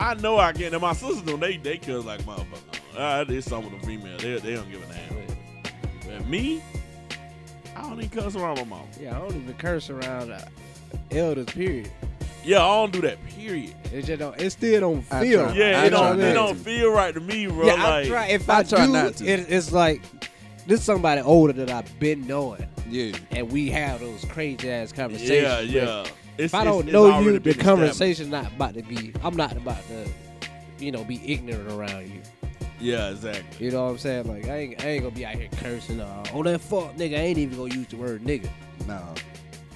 [0.00, 0.72] I know I get.
[0.72, 1.36] And my sisters do.
[1.36, 2.78] They they cuss like motherfucker.
[2.96, 4.18] Ah, there's some of them female.
[4.18, 6.18] They they don't give a damn.
[6.18, 6.62] But me,
[7.76, 8.84] I don't even cuss around my mama.
[9.00, 10.44] Yeah, I don't even curse around uh,
[11.10, 11.46] elders.
[11.46, 11.90] Period.
[12.44, 13.24] Yeah, I don't do that.
[13.26, 13.74] Period.
[13.92, 14.38] It just don't.
[14.40, 15.46] It still don't feel.
[15.46, 15.54] try.
[15.56, 16.62] Yeah, I it don't it don't to.
[16.62, 17.66] feel right to me, bro.
[17.66, 18.26] Yeah, like, I try.
[18.26, 19.26] If I I, try do, not to.
[19.26, 20.02] It, it's like
[20.66, 23.16] this somebody older that I've been knowing, Yeah.
[23.30, 25.72] and we have those crazy ass conversations.
[25.72, 26.00] Yeah, yeah.
[26.36, 29.12] It's, If I don't it's know already you, the been conversation's not about to be.
[29.22, 30.06] I'm not about to,
[30.78, 32.20] you know, be ignorant around you.
[32.80, 33.64] Yeah, exactly.
[33.64, 34.28] You know what I'm saying?
[34.28, 36.00] Like I ain't, I ain't gonna be out here cursing.
[36.00, 38.48] Uh, oh that fuck nigga, I ain't even gonna use the word nigga.
[38.86, 39.00] Nah.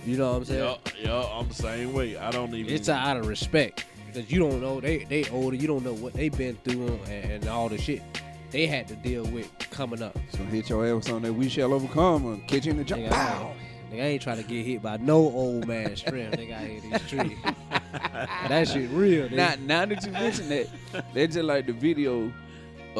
[0.04, 0.64] You know what I'm saying?
[0.64, 2.16] Yeah, yeah, I'm the same way.
[2.16, 2.72] I don't even.
[2.72, 5.56] It's out of respect because you don't know they they older.
[5.56, 8.02] You don't know what they been through and, and all the shit
[8.50, 10.16] they had to deal with coming up.
[10.32, 13.02] So hit your ass on that we shall overcome or catch you in the jump.
[13.02, 13.52] Nigga, Pow!
[13.52, 16.38] I, nigga, I ain't trying to get hit by no old man strength.
[16.38, 17.38] nigga, I hit these trees.
[18.48, 19.28] that shit real.
[19.30, 19.60] Now, Nigga.
[19.60, 20.68] now that you mention that,
[21.12, 22.32] that's just like the video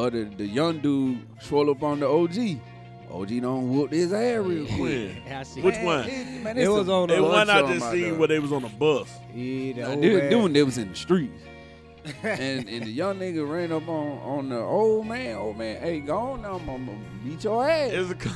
[0.07, 2.59] of the, the young dude swole up on the OG.
[3.11, 4.77] OG don't whoop his ass real quick.
[5.25, 5.33] When?
[5.33, 5.61] I see.
[5.61, 6.07] Which Man, one?
[6.09, 8.27] It, man, It was a on the- They bunch one I just out seen where
[8.27, 9.09] they was on the bus.
[9.33, 11.43] Yeah, the Nah, old they, they, was in the streets.
[12.23, 15.35] and and the young nigga ran up on on the old man.
[15.35, 17.91] Old man, hey, go on now, I'm gonna beat your ass.
[17.93, 18.29] It's a co-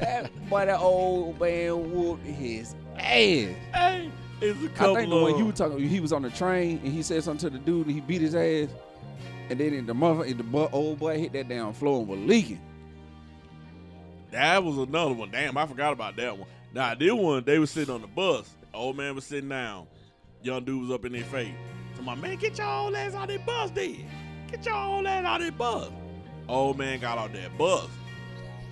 [0.00, 3.04] that boy, that old man whooped his ass.
[3.04, 3.56] hey,
[4.40, 6.78] it's a I couple think the one you were talking, he was on the train
[6.84, 8.68] and he said something to the dude and he beat his ass.
[9.50, 12.08] And then in the mother, in the boy, old boy hit that damn floor and
[12.08, 12.60] was leaking.
[14.30, 15.32] That was another one.
[15.32, 16.48] Damn, I forgot about that one.
[16.72, 18.48] Nah, this one, they was sitting on the bus.
[18.72, 19.88] Old man was sitting down.
[20.44, 21.52] Young dude was up in their face.
[21.96, 24.08] So my man, get your old ass out of that bus, then.
[24.48, 25.90] Get your old ass out of that bus.
[26.48, 27.88] Old man got out that bus.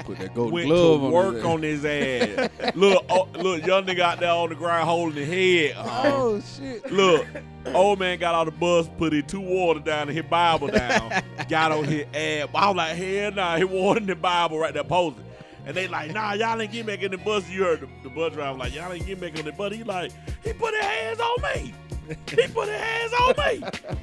[0.00, 2.50] Put that golden Went glove to on work his on his ass.
[2.74, 5.76] look, oh, look, young nigga out there on the ground holding his head.
[5.78, 6.40] Oh uh-huh.
[6.40, 6.92] shit!
[6.92, 7.26] Look,
[7.66, 11.22] old man got out the bus, put his two water down and his Bible down,
[11.48, 12.48] got on his ass.
[12.54, 15.24] I was like, hell nah, he water in the Bible right there posing.
[15.66, 17.46] And they like, nah, y'all ain't get back in the bus.
[17.50, 19.74] You heard the, the bus driver like, y'all ain't get back on the bus.
[19.74, 21.74] He like, he put his hands on me.
[22.08, 23.62] He put his hands on me.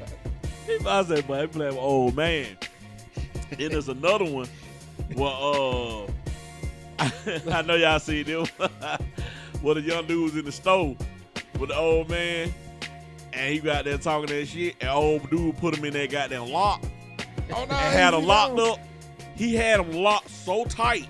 [0.66, 2.48] He, I said, but he playing with old man.
[3.52, 4.48] Then there's another one.
[5.16, 6.08] Well,
[7.00, 7.10] uh,
[7.52, 8.46] I know y'all see them.
[9.62, 10.96] well, the young dude was in the store
[11.60, 12.54] with the old man,
[13.34, 16.50] and he got there talking that shit, and old dude put him in that goddamn
[16.50, 16.84] lock
[17.52, 17.60] Oh no!
[17.60, 18.80] and had him locked up.
[19.36, 21.08] He had him locked so tight.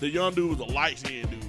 [0.00, 1.44] The young dude was a light skinned dude.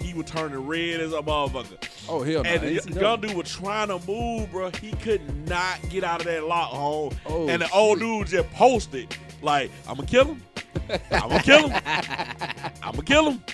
[0.00, 1.88] He was turning red as a motherfucker.
[2.08, 2.50] Oh hell no!
[2.50, 4.70] And the Ain't y- see young dude was trying to move, bro.
[4.70, 7.12] He could not get out of that lock hole.
[7.26, 8.06] Oh, and the old shit.
[8.06, 10.42] dude just posted, like, I'm gonna kill him.
[11.10, 11.82] I'm gonna kill him.
[12.82, 13.44] I'm gonna kill him.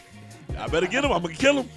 [0.58, 1.12] I better get him.
[1.12, 1.68] I'm gonna kill him.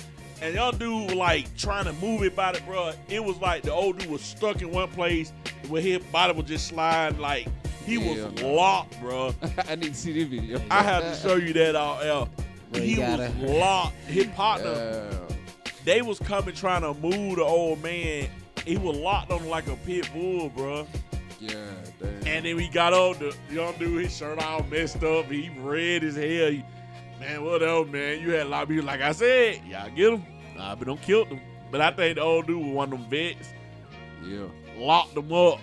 [0.42, 2.92] And young dude was like trying to move it about it, bro.
[3.08, 5.32] It was like the old dude was stuck in one place
[5.70, 7.48] where his body was just sliding like
[7.86, 8.54] he Hell was no.
[8.54, 9.34] locked, bro.
[9.70, 10.62] I need to see the video.
[10.70, 12.28] I have to show you that out there.
[12.74, 13.96] Bro, He was gotta- locked.
[14.08, 15.34] His partner Uh,
[15.86, 18.28] they was coming trying to move the old man.
[18.66, 20.88] He was locked on like a pit bull, bro.
[21.44, 21.56] Yeah,
[22.00, 22.28] damn.
[22.28, 25.26] And then we got on the young dude, his shirt all messed up.
[25.26, 26.24] He red as hell.
[26.26, 26.64] He,
[27.20, 28.22] man, what else, man?
[28.22, 30.26] You had a lot of people, like I said, y'all get him.
[30.56, 31.42] Nah, but don't kill him.
[31.72, 33.50] But I think the old dude was one of them vets,
[34.24, 34.46] yeah.
[34.78, 35.60] locked them up.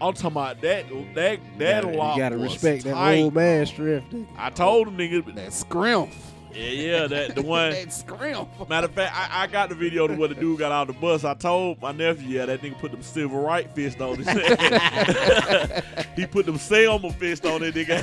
[0.00, 0.86] I'm talking about that.
[1.14, 2.16] That that you lock.
[2.16, 4.14] You gotta was respect that old man strength.
[4.36, 6.10] I told him niggas, That scrimp.
[6.54, 7.70] Yeah, yeah, that the one.
[7.70, 8.68] that scrimp.
[8.68, 10.94] Matter of fact, I, I got the video of what the dude got out of
[10.94, 11.24] the bus.
[11.24, 15.84] I told my nephew, yeah, that nigga put them civil right fist on his head.
[16.16, 18.00] he put them Selma fist on it, nigga.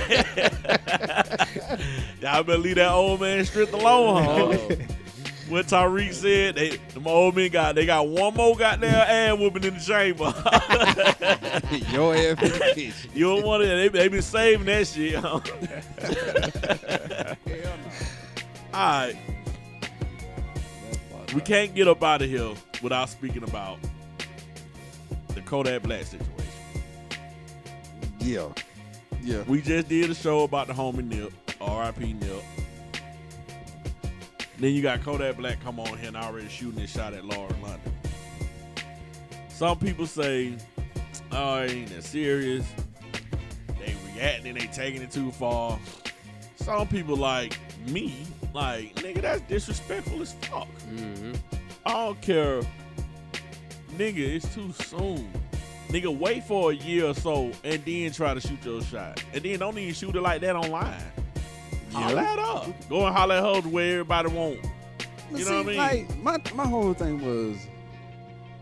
[2.22, 4.76] Y'all better leave that old man straight alone, huh?
[5.50, 9.66] What Tyreek said, they them old men got they got one more goddamn ass whooping
[9.66, 10.34] in the chamber.
[11.92, 13.12] Your ass in the kitchen.
[13.14, 13.92] you don't want it.
[13.92, 15.16] They, they been saving that shit.
[15.16, 15.42] Huh?
[17.46, 17.92] Hell no.
[18.74, 19.16] All right.
[21.34, 23.80] We can't get up out of here without speaking about
[25.30, 26.28] the Kodak Black situation.
[28.20, 28.50] Yeah.
[29.22, 29.44] Yeah.
[29.44, 32.14] We just did a show about the homie Nip, R.I.P.
[32.14, 32.44] Nip.
[34.58, 37.60] Then you got Kodak Black come on here and already shooting his shot at Lauren
[37.62, 37.92] London.
[39.50, 40.56] Some people say,
[41.32, 42.66] "Oh, it ain't that serious."
[43.80, 45.80] They reacting, they taking it too far.
[46.58, 47.58] Some people like
[47.88, 50.68] me, like nigga, that's disrespectful as fuck.
[50.92, 51.38] Mhm.
[51.86, 52.62] I don't care.
[53.98, 55.30] Nigga, it's too soon.
[55.90, 59.22] Nigga, wait for a year or so and then try to shoot your shot.
[59.34, 61.04] And then don't even shoot it like that online.
[61.92, 62.74] Holla at her.
[62.88, 64.60] Go and holler at her where everybody want.
[65.30, 65.78] But You know what I mean?
[65.78, 67.58] Like my my whole thing was,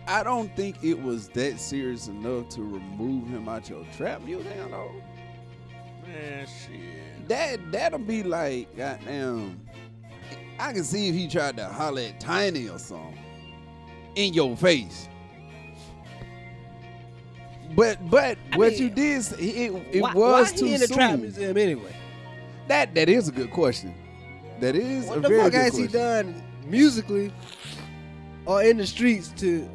[0.07, 4.57] I don't think it was that serious enough to remove him out your trap museum.
[4.65, 4.91] You know,
[6.07, 7.27] Man, shit.
[7.27, 9.59] that that'll be like goddamn.
[10.59, 13.17] I can see if he tried to holler at Tiny or something
[14.15, 15.07] in your face.
[17.75, 20.79] But but I what mean, you did, it it why, was why too he in
[20.81, 20.97] the soon.
[20.97, 21.95] trap museum anyway?
[22.67, 23.93] That that is a good question.
[24.59, 27.31] That is a What the very fuck good has he done musically
[28.45, 29.69] or in the streets to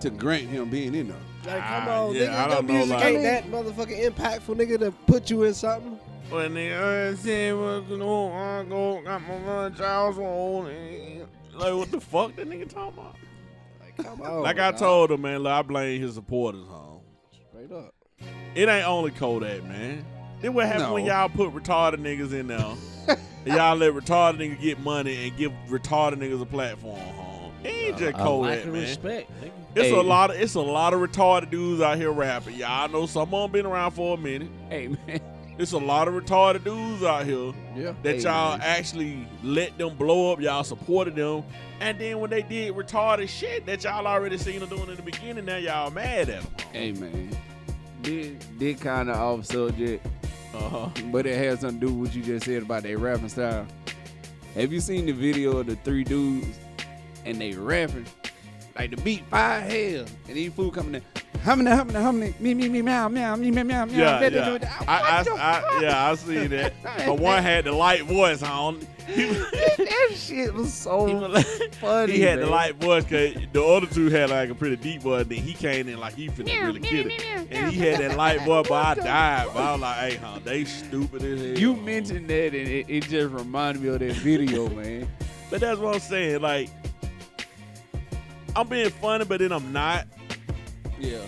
[0.00, 1.16] to grant him being in there.
[1.46, 4.56] like come Ah, on, yeah, nigga, your don't know, music like- ain't that motherfucking impactful,
[4.56, 5.98] nigga, to put you in something.
[6.30, 10.66] When they uh, say, well, you know, I go got my lunch house on.
[10.66, 13.16] and- Like, what the fuck that nigga talking about?
[13.80, 14.42] Like, come on.
[14.42, 14.80] like I dog.
[14.80, 16.98] told him, man, look, I blame his supporters, huh?
[17.50, 17.94] straight up.
[18.54, 20.04] It ain't only Kodak, man.
[20.40, 22.58] Then what happened when y'all put retarded niggas in there?
[23.46, 27.48] y'all let retarded niggas get money and give retarded niggas a platform, huh?
[27.62, 28.82] It ain't just A lack Kodak, of man.
[28.82, 29.30] respect.
[29.76, 29.98] It's Hey.
[29.98, 32.56] a lot of it's a lot of retarded dudes out here rapping.
[32.56, 34.48] Y'all know some of them been around for a minute.
[34.68, 35.20] Hey man.
[35.56, 37.92] It's a lot of retarded dudes out here Yeah.
[38.02, 38.60] that Hey, y'all man.
[38.66, 40.40] actually let them blow up.
[40.40, 41.44] Y'all supported them,
[41.80, 45.02] and then when they did retarded shit that y'all already seen them doing in the
[45.02, 46.44] beginning, now y'all mad at them.
[46.72, 47.30] Hey man.
[48.02, 50.04] Did did kind of off subject,
[50.54, 50.88] Uh huh.
[51.12, 53.66] but it has something to do with what you just said about their rapping style.
[54.54, 56.58] Have you seen the video of the three dudes
[57.24, 58.06] and they rapping?
[58.76, 61.02] Like the beat fire hell, and these food coming in.
[61.44, 63.98] How many, how many, how many, me, me, me, meow, meow, me, meow, meow, meow.
[63.98, 64.48] Yeah, da, yeah.
[64.48, 64.68] da, da.
[64.80, 66.72] Oh, I, I, I, yeah, I seen that.
[67.06, 68.80] But one had the light voice on.
[69.06, 71.28] That shit was so
[71.80, 72.12] funny.
[72.12, 75.26] he had the light voice because the other two had like a pretty deep voice.
[75.26, 77.22] Then he came in like he finna really kill it.
[77.50, 79.48] And he had that light voice, but I died.
[79.52, 81.58] But I was like, hey, huh, they stupid as hell.
[81.58, 85.06] You mentioned that, and it, it just reminded me of that video, man.
[85.50, 86.40] But that's what I'm saying.
[86.40, 86.70] Like,
[88.56, 90.06] I'm being funny, but then I'm not.
[91.04, 91.18] Yeah.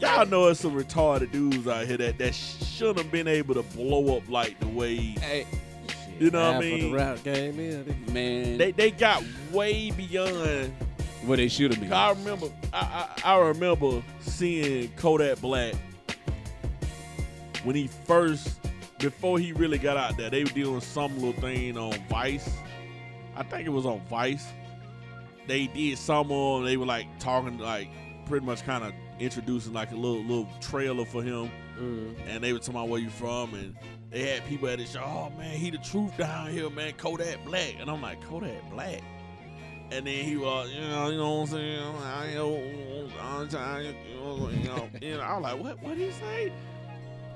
[0.00, 3.62] Y'all know it's some retarded dudes out here that, that shouldn't have been able to
[3.62, 5.46] blow up like the way Hey,
[6.18, 6.90] You know what I mean?
[6.90, 7.86] the rap game is.
[8.10, 8.58] man.
[8.58, 10.72] they they got way beyond.
[11.24, 11.92] what they should have been.
[11.92, 15.74] I remember I, I I remember seeing Kodak Black
[17.62, 18.58] when he first
[18.98, 20.30] before he really got out there.
[20.30, 22.48] They were doing some little thing on Vice.
[23.36, 24.46] I think it was on Vice.
[25.46, 27.88] They did some of they were like talking like
[28.26, 32.14] pretty much kind of introducing like a little little trailer for him Mm.
[32.28, 33.74] and they were talking about where you from, and
[34.08, 35.02] they had people at the show.
[35.04, 36.92] Oh man, he the truth down here, man.
[36.92, 39.02] Kodak Black, and I'm like Kodak Black,
[39.90, 41.94] and then he was, you know, you know what I'm saying?
[41.96, 45.20] I know, I'm trying, you know, you know, you know.
[45.20, 45.82] I was like, what?
[45.82, 46.52] What did he say?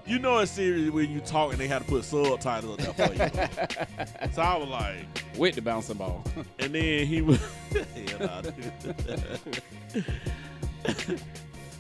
[0.07, 3.09] You know, it's serious when you talk and they had to put subtitles up there
[3.09, 4.31] for you.
[4.33, 5.05] so I was like,
[5.37, 6.23] With the bouncing ball.
[6.61, 7.41] and then he was,
[7.97, 8.43] yeah, nah.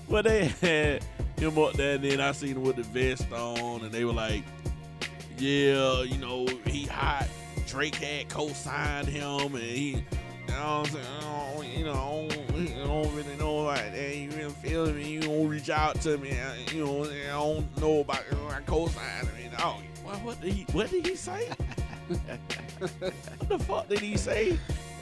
[0.08, 1.04] But they had
[1.38, 4.12] him up there, and then I seen him with the vest on, and they were
[4.12, 4.42] like,
[5.38, 7.28] "Yeah, you know, he hot."
[7.66, 10.02] Drake had co-signed him, and he, you
[10.48, 14.16] know, I'm saying, I don't, you know, I don't, you don't really know like that.
[14.16, 15.06] You really feel me?
[15.06, 17.04] You don't reach out to me, I- you know.
[17.04, 19.52] I don't know about you know, I co-signed him.
[19.52, 20.62] And, oh, what, what did he?
[20.72, 21.46] What did he say?
[22.08, 24.58] what the fuck did he say?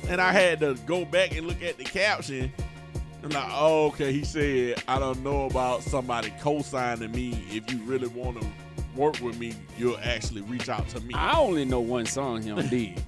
[0.09, 2.53] And I had to go back and look at the caption.
[3.31, 4.13] Like, oh, okay.
[4.13, 7.45] He said, I don't know about somebody co-signing me.
[7.51, 8.47] If you really want to
[8.95, 11.15] work with me, you'll actually reach out to me.
[11.15, 13.03] I only know one song him did.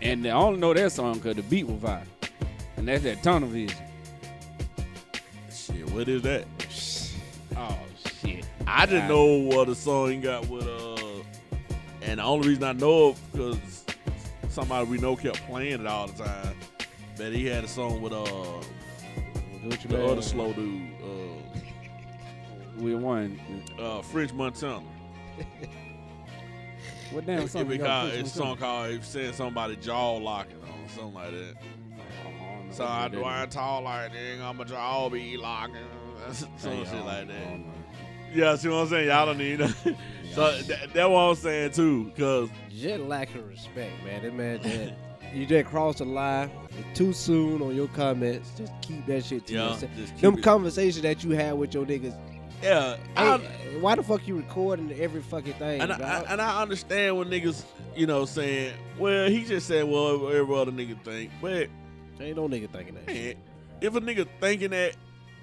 [0.00, 2.04] And I only know that song because the beat was fire.
[2.76, 3.76] And that's that tunnel vision.
[5.50, 6.46] Shit, what is that?
[7.56, 7.78] Oh,
[8.22, 8.46] shit.
[8.66, 10.96] I just know what the song he got with uh,
[12.02, 13.84] and the only reason I know it because
[14.48, 16.56] somebody we know kept playing it all the time.
[17.16, 18.24] But he had a song with uh
[19.70, 20.10] Gucci the Mane.
[20.10, 21.60] other slow dude, uh,
[22.78, 23.40] We won.
[23.78, 24.82] uh French Montana.
[27.12, 27.62] What damn It, song?
[27.62, 30.56] it, you got called, for it's a Christmas song called "If Saying Somebody Jaw Locking"
[30.62, 31.54] on something like that.
[32.24, 32.68] song?
[32.72, 35.76] So I do I tall like that, I'm a jaw be locking,
[36.32, 37.60] some shit like that.
[38.34, 39.06] Yeah, see what I'm saying?
[39.08, 39.96] Y'all don't need that.
[40.34, 44.22] so that, that's what I'm saying too, cause Just lack of respect, man.
[44.24, 44.94] That man, that
[45.36, 46.50] you just crossed the line
[46.94, 48.50] too soon on your comments.
[48.56, 50.20] Just keep that shit to yeah, yourself.
[50.20, 52.16] Them it- conversations that you had with your niggas.
[52.62, 52.96] yeah.
[53.16, 55.80] Hey, why the fuck you recording every fucking thing?
[55.82, 55.96] and I.
[55.98, 60.54] I, and I understand when niggas, you know, saying, well, he just said, well, every
[60.56, 61.68] other nigga think, but
[62.18, 63.10] Ain't no nigga thinking that.
[63.14, 63.36] shit.
[63.82, 64.96] if a nigga thinking that,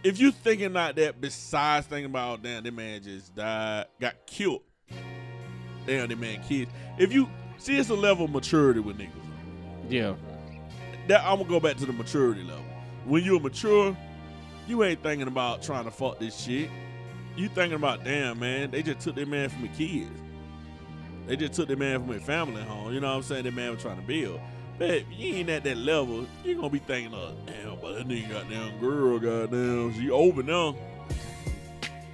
[0.03, 4.63] if you thinking like that, besides thinking about damn, that man just died, got killed.
[5.85, 6.71] Damn, that man kids.
[6.97, 9.11] If you see, it's a level of maturity with niggas.
[9.89, 10.15] Yeah.
[11.07, 12.63] That I'm gonna go back to the maturity level.
[13.05, 13.95] When you're mature,
[14.67, 16.69] you ain't thinking about trying to fuck this shit.
[17.35, 20.11] You thinking about damn man, they just took their man from the kids.
[21.27, 22.93] They just took their man from their family home.
[22.93, 23.43] You know what I'm saying?
[23.43, 24.39] That man was trying to build.
[24.77, 28.07] But if you ain't at that level, you gonna be thinking of damn, but that
[28.07, 30.75] nigga goddamn girl, goddamn, she over now.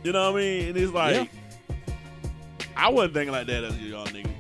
[0.04, 0.68] You know what I mean?
[0.70, 1.30] And it's like
[2.76, 4.32] I wasn't thinking like that as a young nigga.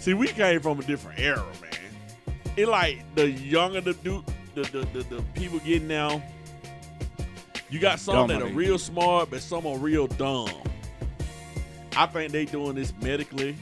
[0.00, 1.70] See, we came from a different era, man.
[2.56, 6.22] It like the younger the dude, the the, the, the people getting now.
[7.70, 10.50] You got some that are real smart, but some are real dumb.
[11.96, 13.56] I think they doing this medically.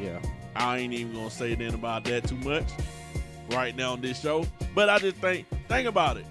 [0.00, 0.20] Yeah.
[0.54, 2.64] I ain't even gonna say anything about that too much
[3.50, 4.46] right now on this show.
[4.74, 6.26] But I just think, think about it.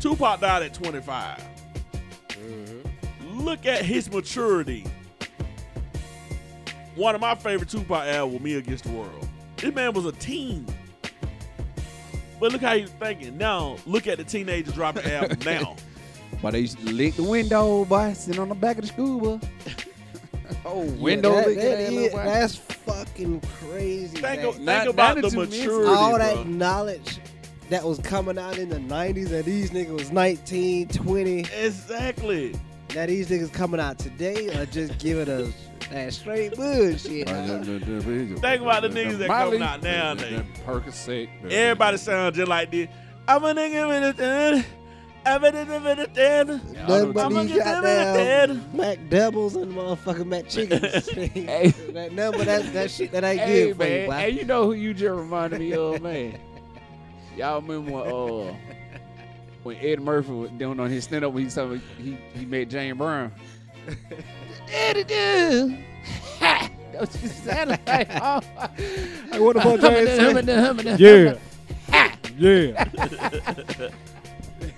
[0.00, 1.42] Tupac died at 25.
[2.28, 3.40] Mm-hmm.
[3.40, 4.86] Look at his maturity.
[6.94, 9.29] One of my favorite Tupac albums, Me Against the World.
[9.60, 10.66] This man was a teen.
[12.40, 13.36] But look how he's thinking.
[13.36, 15.76] Now, look at the teenagers dropping the album now.
[16.40, 19.38] But they used to lick the window, boy, sitting on the back of the school
[19.38, 19.50] bus.
[20.64, 24.18] oh, window that, that that is, That's fucking crazy.
[24.18, 26.18] Think, that- of, think Not- about not the that maturity, all bro.
[26.18, 27.18] that knowledge
[27.68, 31.40] that was coming out in the 90s and these niggas was 19, 20.
[31.40, 32.54] Exactly.
[32.94, 35.52] Now these niggas coming out today are just giving us
[35.90, 37.28] that straight bullshit.
[37.28, 37.62] Huh?
[37.62, 40.42] Think about the niggas that coming out nowadays.
[40.64, 41.28] Percocet.
[41.50, 42.88] Everybody sounds just like this.
[43.28, 44.64] I'm a nigga with a ten.
[45.26, 46.46] I'm a nigga with a ten.
[46.88, 51.08] Nothing but I'ma these get them in goddamn Mac Devils and motherfucking Mac Chickens.
[51.10, 51.68] Hey.
[51.92, 54.14] that number, that, that shit that ain't Hey good for you, man, boy.
[54.14, 56.38] hey, you know who you just reminded me of, man?
[57.36, 58.56] Y'all remember when uh
[59.62, 62.68] when Ed Murphy was doing on his stand up when he said he he met
[62.68, 63.32] James Brown.
[64.72, 65.76] Eddie do.
[66.38, 66.70] Ha!
[66.92, 68.40] That was just sounded like oh.
[68.76, 70.96] Hey, what the fuck Jane say?
[70.98, 71.34] Yeah.
[72.38, 72.86] Yeah.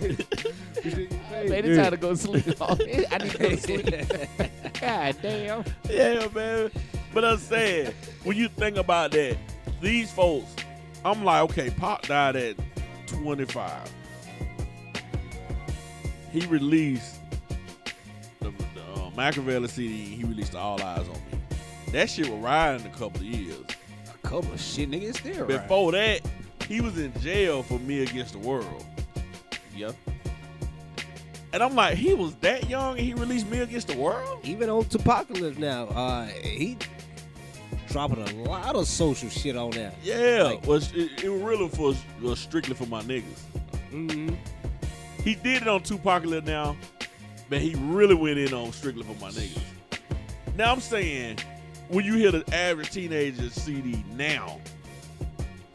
[0.02, 2.44] Man, it's time to go to sleep.
[2.60, 2.74] I
[3.18, 3.86] need to go to sleep.
[4.80, 5.64] God damn.
[5.88, 6.72] Yeah, man.
[7.14, 9.36] But I'm saying, when you think about that,
[9.80, 10.56] these folks,
[11.04, 12.56] I'm like, okay, Pop died at
[13.06, 13.92] 25.
[16.32, 17.21] He released the, the
[19.16, 19.94] Makaveli CD.
[20.04, 21.38] He released All Eyes on Me.
[21.92, 23.64] That shit was riding a couple of years.
[24.08, 25.48] A couple of shit niggas still right.
[25.62, 26.20] Before that,
[26.68, 28.84] he was in jail for Me Against the World.
[29.76, 29.94] Yep.
[31.52, 34.40] And I'm like, he was that young and he released Me Against the World?
[34.42, 36.78] Even on 2Pacalypse now, uh, he
[37.88, 39.94] dropping a lot of social shit on that.
[40.02, 43.40] Yeah, Like- was it, it was really for was strictly for my niggas.
[43.92, 44.34] Mm-hmm.
[45.22, 46.74] He did it on 2Pacalypse now,
[47.48, 49.60] but he really went in on strictly for my niggas.
[50.56, 51.38] Now I'm saying,
[51.88, 54.60] when you hear the average teenager CD now,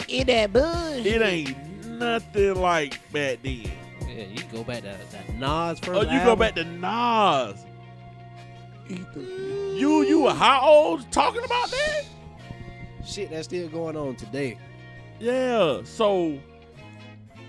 [0.07, 1.05] In that bush.
[1.05, 3.69] it ain't nothing like back then.
[4.07, 5.89] Yeah, you go back to that Nas first.
[6.07, 7.63] Oh, you go back to Nas.
[8.89, 12.03] You you were how old talking about that?
[13.05, 14.57] shit that's still going on today.
[15.19, 15.81] Yeah.
[15.83, 16.37] So,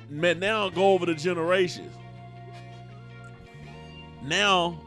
[0.09, 1.95] man, now go over the generations.
[4.29, 4.79] Now,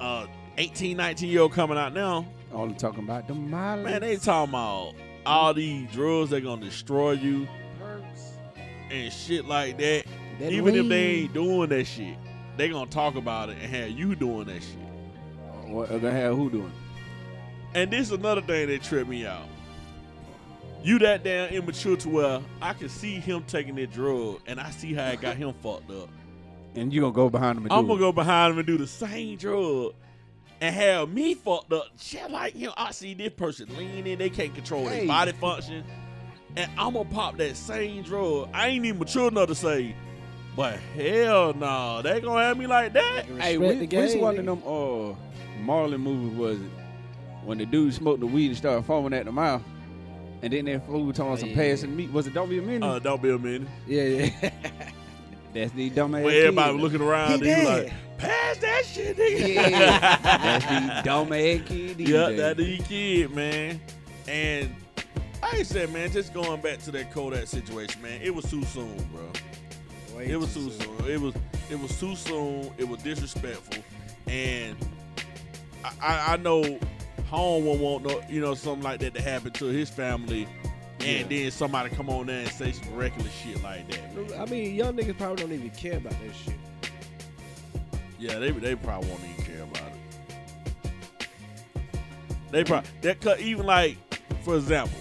[0.00, 0.26] uh,
[0.58, 3.84] 18, 19 year old coming out now, All they talking about the mileage.
[3.84, 4.92] man, they talking about
[5.24, 8.32] all these drugs that gonna destroy you perks.
[8.90, 10.04] and shit like that.
[10.38, 12.16] That Even if they ain't doing that shit,
[12.56, 15.70] they gonna talk about it and have you doing that shit.
[15.70, 16.72] What other hell who doing?
[17.74, 19.44] And this is another thing that tripped me out.
[20.82, 24.70] You that damn immature to where I can see him taking that drug and I
[24.70, 26.08] see how it got him fucked up.
[26.74, 28.04] And you gonna go behind them and I'm do gonna it.
[28.06, 29.94] go behind him and do the same drug
[30.60, 34.30] and have me fucked up just like you know, I see this person leaning, they
[34.30, 35.84] can't control their body function,
[36.56, 38.48] and I'm gonna pop that same drug.
[38.52, 39.96] I ain't even mature enough to say,
[40.54, 43.24] but hell no, they gonna have me like that.
[43.24, 45.14] Hey, Respect which, the which one of them uh
[45.64, 46.70] Marlon movies was it?
[47.44, 49.62] When the dude smoked the weed and started foaming at the mouth,
[50.42, 51.54] and then that fool talking about Oh, some yeah.
[51.56, 52.12] passing meat.
[52.12, 52.84] Was it Don't Be a Menace?
[52.88, 53.68] Uh, don't be a menace.
[53.86, 54.50] Yeah, yeah.
[55.52, 56.24] That's the dumbass.
[56.24, 56.80] When everybody kid.
[56.80, 59.54] looking around, He and you like, pass that shit, nigga.
[59.54, 60.18] Yeah,
[60.60, 60.64] that's
[61.04, 62.00] the dumbass kid.
[62.00, 62.36] Yeah, DJ.
[62.36, 63.80] that the kid, man.
[64.28, 64.74] And
[65.42, 68.62] I ain't said, man, just going back to that Kodak situation, man, it was too
[68.64, 69.22] soon, bro.
[70.16, 71.10] Way It was too soon.
[71.10, 71.34] It was
[71.70, 72.70] it was too soon.
[72.78, 73.82] It was disrespectful,
[74.26, 74.76] and
[75.84, 76.78] I, I, I know
[77.28, 80.46] home won't want no, you know something like that to happen to his family,
[81.02, 84.38] and then somebody come on there and say some reckless shit like that.
[84.38, 86.54] I mean, young niggas probably don't even care about that shit.
[88.18, 91.28] Yeah, they they probably won't even care about it.
[92.50, 93.96] They probably that cut even like,
[94.42, 94.98] for example,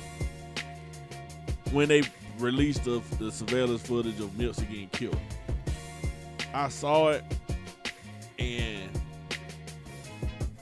[1.71, 2.03] when they
[2.38, 5.19] released the the surveillance footage of Nipsey getting killed,
[6.53, 7.24] I saw it,
[8.38, 8.89] and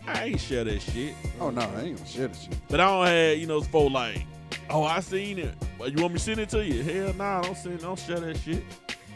[0.08, 1.14] I ain't share that shit.
[1.40, 2.58] Oh no, I ain't gonna share that shit.
[2.70, 4.26] But I don't have you know for like,
[4.70, 5.54] oh I seen it.
[5.78, 6.84] But you want me to send it to you?
[6.84, 8.64] Hell nah, don't send, don't share that shit.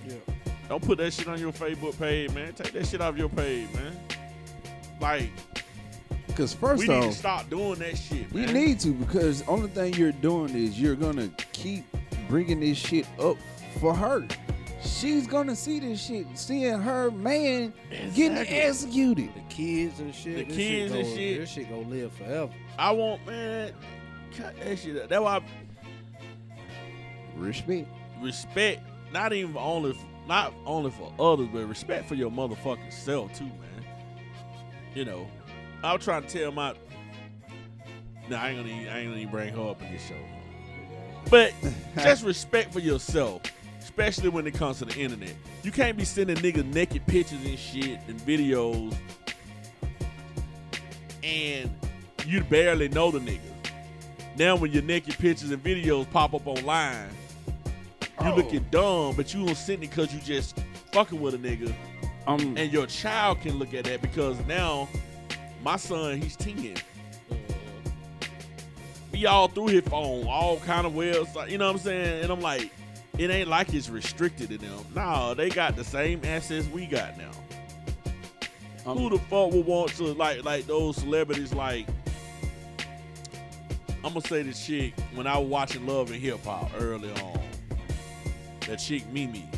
[0.07, 0.15] Yeah.
[0.69, 2.53] Don't put that shit on your Facebook page, man.
[2.53, 3.99] Take that shit off your page, man.
[5.01, 5.29] Like,
[6.27, 8.53] Because first we need to stop doing that shit, you man.
[8.53, 11.83] need to because only thing you're doing is you're gonna keep
[12.29, 13.35] bringing this shit up
[13.79, 14.25] for her.
[14.83, 17.73] She's gonna see this shit, seeing her man
[18.15, 19.29] getting executed.
[19.35, 20.47] The kids and shit.
[20.47, 21.37] The kids shit and go, shit.
[21.39, 22.51] This shit gonna live forever.
[22.79, 23.73] I want man,
[24.31, 24.97] cut that shit.
[24.97, 25.09] Up.
[25.09, 25.41] That's why I
[27.35, 27.87] Respect.
[28.21, 28.81] respect
[29.13, 29.95] not even only
[30.27, 33.85] not only for others, but respect for your motherfucking self too, man.
[34.95, 35.27] You know,
[35.83, 36.73] I was trying to tell my.
[38.29, 40.15] Nah, I ain't gonna even, I ain't gonna even bring her up in this show.
[41.29, 41.53] But
[41.95, 43.41] just respect for yourself,
[43.79, 45.33] especially when it comes to the internet.
[45.63, 48.95] You can't be sending niggas naked pictures and shit and videos,
[51.23, 51.69] and
[52.25, 53.50] you barely know the nigga.
[54.37, 57.09] Now, when your naked pictures and videos pop up online,
[58.21, 58.35] you Oh.
[58.35, 60.57] looking dumb, but you don't send it because you just
[60.91, 61.73] fucking with a nigga,
[62.27, 64.87] Um, and your child can look at that because now
[65.63, 66.75] my son he's ten.
[69.11, 72.23] Be all through his phone, all kind of websites, you know what I'm saying?
[72.23, 72.71] And I'm like,
[73.17, 74.85] it ain't like it's restricted to them.
[74.95, 77.31] Nah, they got the same access we got now.
[78.85, 81.87] um, Who the fuck would want to like like those celebrities like?
[84.03, 87.39] I'm gonna say this chick when I was watching Love and Hip Hop early on.
[88.67, 89.49] That chick Mimi.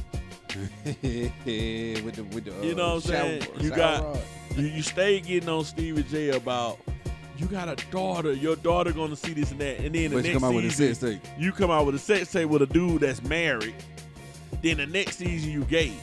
[0.84, 3.42] with the with the uh, You know what I'm saying?
[3.44, 4.18] shower- You shower got-
[4.58, 6.80] You, you stay getting on Stevie J about
[7.38, 10.26] you got a daughter, your daughter gonna see this and that, and then the But
[10.26, 11.32] you next come out with a season sex tape.
[11.40, 13.74] you come out with a sex tape with a dude that's married.
[14.62, 15.94] Then the next season you gay.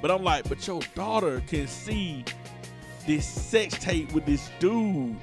[0.00, 2.24] But I'm like, but your daughter can see
[3.06, 5.16] this sex tape with this dude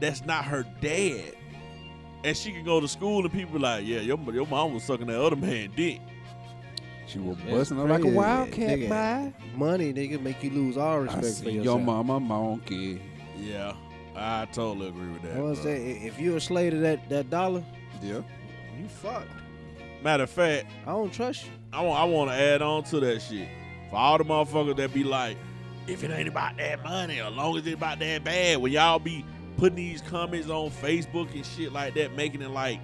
[0.00, 1.34] that's not her dad.
[2.24, 5.06] And she can go to school and people like, yeah, your, your mom was sucking
[5.06, 6.00] that other man dick.
[7.06, 9.32] She was That's busting her like a wildcat, Nigga, by.
[9.56, 11.64] Money, nigga, make you lose all I respect for see yourself.
[11.64, 13.00] your mama monkey.
[13.38, 13.72] Yeah,
[14.14, 15.36] I totally agree with that.
[15.36, 17.64] I want say, if you're a slave to that, that dollar,
[18.02, 18.20] Yeah.
[18.78, 19.26] you fucked.
[20.04, 21.50] Matter of fact, I don't trust you.
[21.72, 23.48] I want I want to add on to that shit
[23.90, 25.36] for all the motherfuckers that be like,
[25.88, 28.98] if it ain't about that money, as long as it's about that bad, when y'all
[29.00, 29.24] be
[29.56, 32.80] putting these comments on Facebook and shit like that, making it like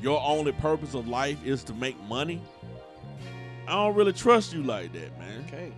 [0.00, 2.40] your only purpose of life is to make money.
[3.66, 5.44] I don't really trust you like that, man.
[5.46, 5.72] Okay.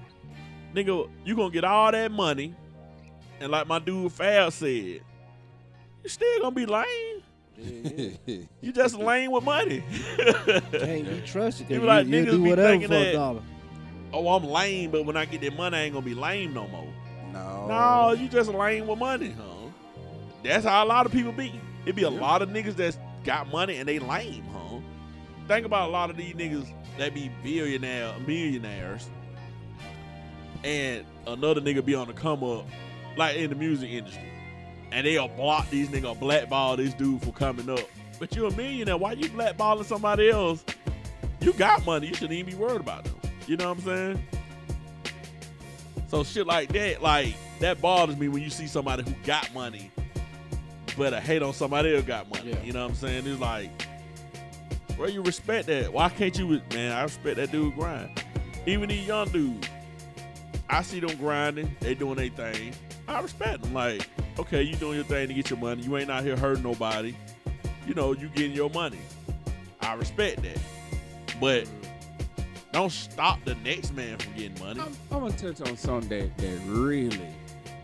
[0.74, 2.54] Nigga, you gonna get all that money,
[3.40, 4.68] and like my dude Fab said,
[6.02, 6.86] you still gonna be lame.
[7.58, 8.38] Yeah, yeah.
[8.60, 9.82] You just lame with money.
[10.16, 11.66] Can't be trusted.
[11.66, 13.42] 'cause You You, be like, you, niggas do be whatever thinking for that-
[14.12, 16.66] oh, I'm lame, but when I get that money, I ain't gonna be lame no
[16.68, 16.86] more.
[17.32, 17.66] no.
[17.68, 19.59] No, you just lame with money, huh?
[20.42, 21.52] That's how a lot of people be.
[21.86, 22.20] It be a Yeah.
[22.20, 24.78] lot of niggas that's got money and they lame, huh?
[25.48, 29.08] Think about a lot of these niggas that be billionaire, millionaires,
[30.64, 32.66] and another nigga be on the come up,
[33.16, 34.22] like in the music industry,
[34.92, 37.80] and they'll block these nigga, blackball this dude for coming up.
[38.18, 40.64] But you a millionaire, why you blackballing somebody else?
[41.40, 43.14] You got money, you shouldn't even be worried about them.
[43.46, 44.24] You know what I'm saying?
[46.08, 49.90] So shit like that, like that bothers me when you see somebody who got money,
[51.08, 52.50] a hate on somebody else got money.
[52.50, 52.62] Yeah.
[52.62, 53.26] You know what I'm saying?
[53.26, 53.70] It's like,
[54.96, 55.92] where you respect that?
[55.92, 56.60] Why can't you?
[56.72, 58.22] Man, I respect that dude grind.
[58.66, 59.68] Even these young dudes,
[60.68, 61.74] I see them grinding.
[61.80, 62.74] They doing their thing.
[63.08, 63.72] I respect them.
[63.72, 64.06] Like,
[64.38, 65.82] okay, you doing your thing to get your money.
[65.82, 67.14] You ain't out here hurting nobody.
[67.86, 69.00] You know, you getting your money.
[69.80, 70.58] I respect that.
[71.40, 71.66] But
[72.72, 74.80] don't stop the next man from getting money.
[74.80, 77.18] I'm, I'm gonna touch on something that, that really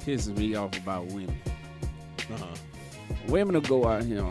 [0.05, 1.41] pisses me off about women.
[2.33, 2.47] Uh-huh.
[3.28, 4.24] Women will go out here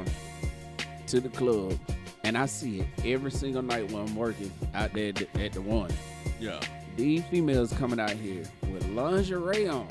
[1.08, 1.78] to the club,
[2.24, 5.54] and I see it every single night when I'm working out there at the, at
[5.54, 5.92] the one.
[6.40, 6.60] Yeah.
[6.96, 9.88] These females coming out here with lingerie on.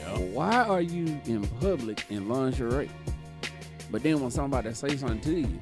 [0.00, 0.18] Yeah.
[0.18, 2.90] Why are you in public in lingerie?
[3.90, 5.58] But then when somebody say something to you,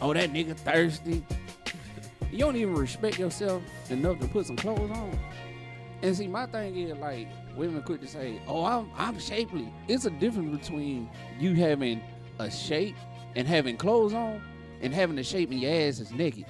[0.00, 1.24] oh that nigga thirsty.
[2.30, 5.18] You don't even respect yourself enough to put some clothes on.
[6.02, 7.28] And see, my thing is like
[7.58, 12.00] women quick to say, "Oh, I'm I'm shapely." It's a difference between you having
[12.38, 12.96] a shape
[13.36, 14.40] and having clothes on,
[14.80, 16.46] and having a shape and your ass is naked.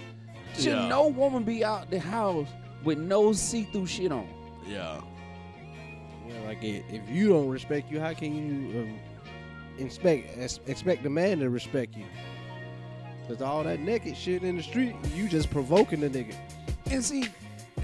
[0.55, 0.89] Should Yeah.
[0.89, 2.49] no woman be out the house
[2.85, 4.27] with no see-through shit on?
[4.67, 5.01] Yeah.
[6.29, 8.99] Yeah, like i- if you don't respect you, how can you um,
[9.79, 10.37] expect
[10.69, 12.05] expect the man to respect you?
[13.27, 16.35] Cause all that naked shit in the street, you just provoking the nigga.
[16.91, 17.27] And see,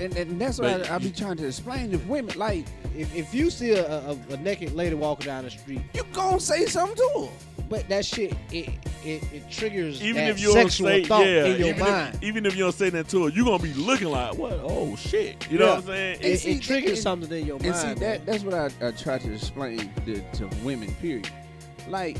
[0.00, 2.36] and, and that's what But I, I be trying to explain to women.
[2.38, 2.66] Like,
[2.96, 6.38] If, if you see a, a, a naked lady walking down the street, you gonna
[6.40, 7.64] say something to her.
[7.68, 8.68] but that shit it
[9.04, 11.80] it, it triggers Even that if you don't sexual say, thought yeah, in your even
[11.80, 12.14] mind.
[12.16, 14.58] If, even if you don't say that to her, you gonna be looking like, what?
[14.62, 15.50] Oh shit!
[15.50, 15.70] You know Yeah.
[15.72, 16.18] what I'm saying?
[16.22, 17.76] It, see, it triggers and- something in your And mind.
[17.76, 17.98] see, man.
[17.98, 20.94] that that's what I, I try to explain to, to women.
[21.02, 21.28] Period.
[21.88, 22.16] Like,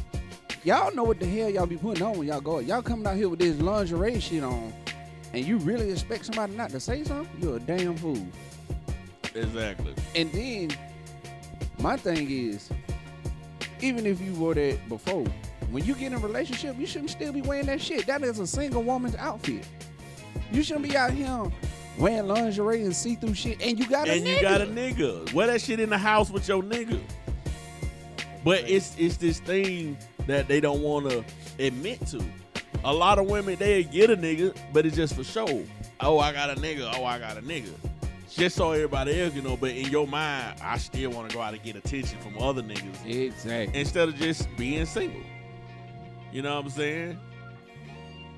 [0.65, 2.59] y'all know what the hell y'all be putting on when y'all go.
[2.59, 4.73] Y'all coming out here with this lingerie shit on,
[5.35, 8.27] and you really expect somebody not to say something, you're a damn fool.
[9.35, 9.93] Exactly.
[10.15, 10.71] And then
[11.81, 12.71] my thing is,
[13.81, 15.27] even if you wore that before,
[15.71, 18.07] when you get in a relationship, you shouldn't still be wearing that shit.
[18.07, 19.67] That is a single woman's outfit.
[20.53, 21.51] You shouldn't be out here
[21.99, 24.37] wearing lingerie and see-through shit, and you got a and nigga.
[24.37, 25.33] you got a nigga.
[25.33, 27.01] Wear that shit in the house with your nigga.
[28.45, 29.97] But it's it's this thing
[30.29, 31.25] that they don't want to
[31.59, 32.23] admit to.
[32.83, 35.65] A lot of women they get a nigga, but it's just for show.
[36.01, 36.93] Oh, I got a nigga.
[36.97, 37.71] Oh, I got a nigga.
[38.31, 39.57] Just so everybody else, you know.
[39.57, 42.63] But in your mind, I still want to go out and get attention from other
[42.63, 43.79] niggas Exactly.
[43.81, 45.23] instead of just being single.
[46.33, 47.19] You know what I'm saying?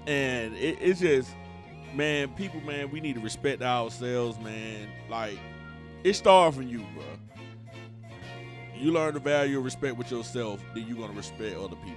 [0.07, 1.31] And it, it's just,
[1.95, 4.89] man, people, man, we need to respect ourselves, man.
[5.09, 5.39] Like,
[6.05, 7.05] it starts from you, bro.
[8.77, 11.97] You learn the value of respect with yourself, then you're gonna respect other people.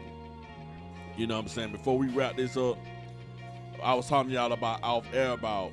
[1.20, 1.72] You know what I'm saying?
[1.74, 2.78] Before we wrap this up,
[3.84, 5.72] I was talking to y'all about off air about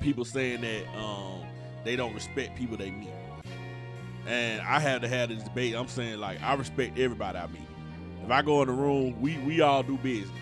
[0.00, 1.44] people saying that um,
[1.84, 3.12] they don't respect people they meet.
[4.26, 5.76] And I had to have this debate.
[5.76, 7.68] I'm saying like I respect everybody I meet.
[8.24, 10.32] If I go in the room, we we all do business.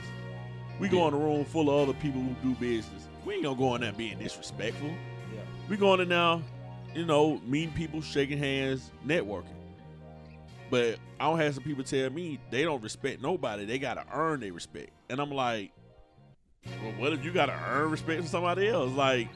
[0.81, 3.07] We go in a room full of other people who do business.
[3.27, 4.89] We ain't gonna go in there being disrespectful.
[4.89, 5.43] Yeah.
[5.69, 6.41] We going in now,
[6.95, 9.56] you know, meeting people, shaking hands, networking.
[10.71, 13.65] But I don't have some people tell me they don't respect nobody.
[13.65, 14.91] They gotta earn their respect.
[15.09, 15.73] And I'm like,
[16.83, 18.91] well, what if you gotta earn respect from somebody else?
[18.93, 19.29] Like,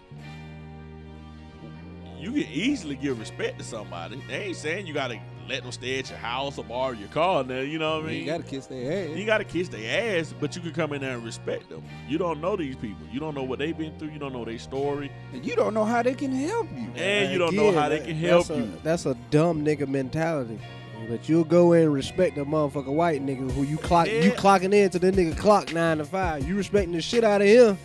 [2.18, 4.22] you can easily give respect to somebody.
[4.28, 7.43] They ain't saying you gotta let them stay at your house or borrow your car
[7.43, 8.20] now, you know what I mean?
[8.20, 9.16] you gotta kiss their ass.
[9.16, 11.83] You gotta kiss their ass, but you can come in there and respect them.
[12.09, 13.05] You don't know these people.
[13.11, 14.11] You don't know what they've been through.
[14.11, 16.91] You don't know their story, and you don't know how they can help you.
[16.95, 18.72] and you don't know how they can help that's a, you.
[18.83, 20.61] That's a dumb nigga mentality.
[21.09, 24.74] But you'll go in and respect a motherfucker white nigga who you clock you clocking
[24.74, 26.46] in to the nigga clock nine to five.
[26.46, 27.78] You respecting the shit out of him.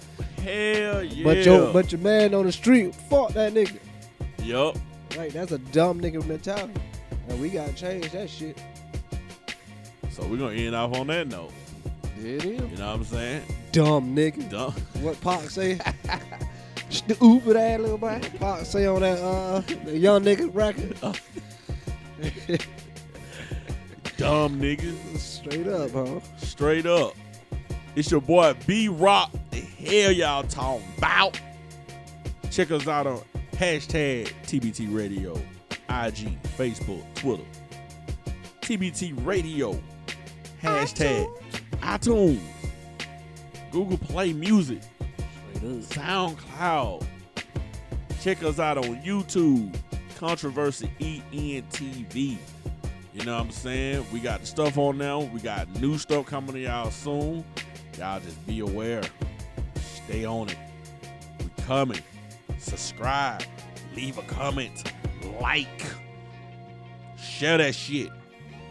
[0.43, 1.23] Hell yeah.
[1.23, 3.77] But your but your man on the street, fuck that nigga.
[4.43, 4.77] yup.
[5.17, 6.73] Right, that's a dumb nigga mentality.
[7.29, 8.61] And we gotta change that shit.
[10.09, 11.51] So we're gonna end off on that note.
[12.17, 12.71] There it is.
[12.71, 13.41] You know what I'm saying?
[13.71, 14.49] Dumb nigga.
[14.49, 14.73] Dumb.
[15.01, 15.79] What Pac say?
[16.89, 18.21] Stupid ass little boy.
[18.39, 20.97] Pac say on that uh the young nigga record.
[24.17, 25.17] Dumb niggas.
[25.17, 26.19] Straight up, huh?
[26.37, 27.13] Straight up.
[27.95, 29.31] It's your boy B Rock.
[29.51, 31.39] The hell y'all talking about?
[32.51, 33.21] Check us out on
[33.53, 35.33] hashtag TBT Radio,
[35.89, 37.43] IG, Facebook, Twitter.
[38.61, 39.79] TBT Radio.
[40.61, 41.29] Hashtag
[41.81, 42.39] iTunes.
[43.71, 44.81] Google Play Music.
[45.61, 47.05] SoundCloud.
[48.21, 49.75] Check us out on YouTube.
[50.17, 52.37] Controversy ENTV.
[53.15, 54.05] You know what I'm saying?
[54.11, 55.21] We got the stuff on now.
[55.21, 57.45] We got new stuff coming to y'all soon.
[57.97, 59.03] Y'all just be aware.
[59.75, 60.57] Stay on it.
[61.39, 62.01] We coming.
[62.57, 63.41] Subscribe.
[63.95, 64.91] Leave a comment.
[65.39, 65.85] Like.
[67.17, 68.11] Share that shit.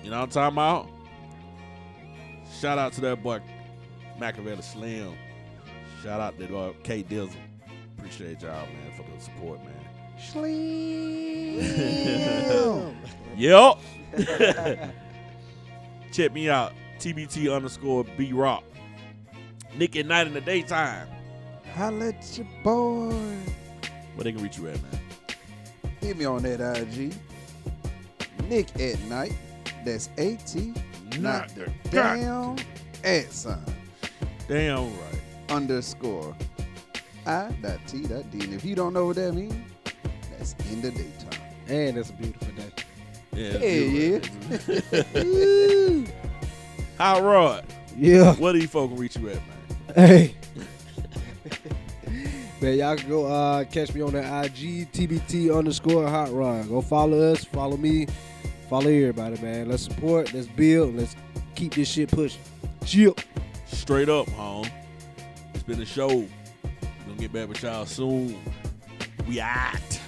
[0.03, 0.91] You know what I'm talking about?
[2.61, 3.41] Shout out to that boy
[4.19, 5.15] Machiavelli Slim.
[6.03, 7.33] Shout out to uh, K Dizzle.
[7.97, 9.73] Appreciate y'all, man, for the support, man.
[10.19, 10.85] Slim.
[13.37, 13.79] Yep.
[16.13, 16.73] Check me out.
[16.99, 18.65] TBT underscore B Rock.
[19.77, 21.09] Nick at night in the daytime.
[21.75, 23.11] Holla at your boy.
[24.15, 25.01] Where they can reach you at, man?
[26.01, 27.13] Hit me on that IG.
[28.49, 29.35] Nick at night.
[29.85, 30.73] That's A T.
[31.19, 31.73] Not the.
[31.91, 32.57] Damn
[33.05, 33.63] at sign
[34.49, 35.21] Damn right.
[35.51, 36.35] underscore
[37.27, 38.41] I dot T dot D.
[38.45, 39.55] And if you don't know what that means,
[40.37, 41.41] that's in the daytime.
[41.69, 42.84] And it's a beautiful day.
[43.35, 43.59] Yeah.
[43.59, 44.21] Yeah,
[44.93, 46.07] yeah.
[46.99, 47.65] Hot Rod.
[47.97, 48.35] Yeah.
[48.35, 49.55] Where these folk can reach you at, man?
[49.95, 50.37] Hey.
[52.61, 56.67] Man, y'all can go uh, catch me on the IG TBT underscore hot rod.
[56.69, 58.07] Go follow us, follow me,
[58.71, 59.69] follow everybody, man.
[59.69, 61.15] Let's support, let's build, let's
[61.55, 62.41] keep this shit pushing.
[62.87, 63.15] Chill.
[63.67, 64.67] Straight up, home.
[65.53, 66.09] It's been a show.
[66.09, 66.29] We're
[67.07, 68.41] Gonna get back with y'all soon.
[69.29, 70.01] We out.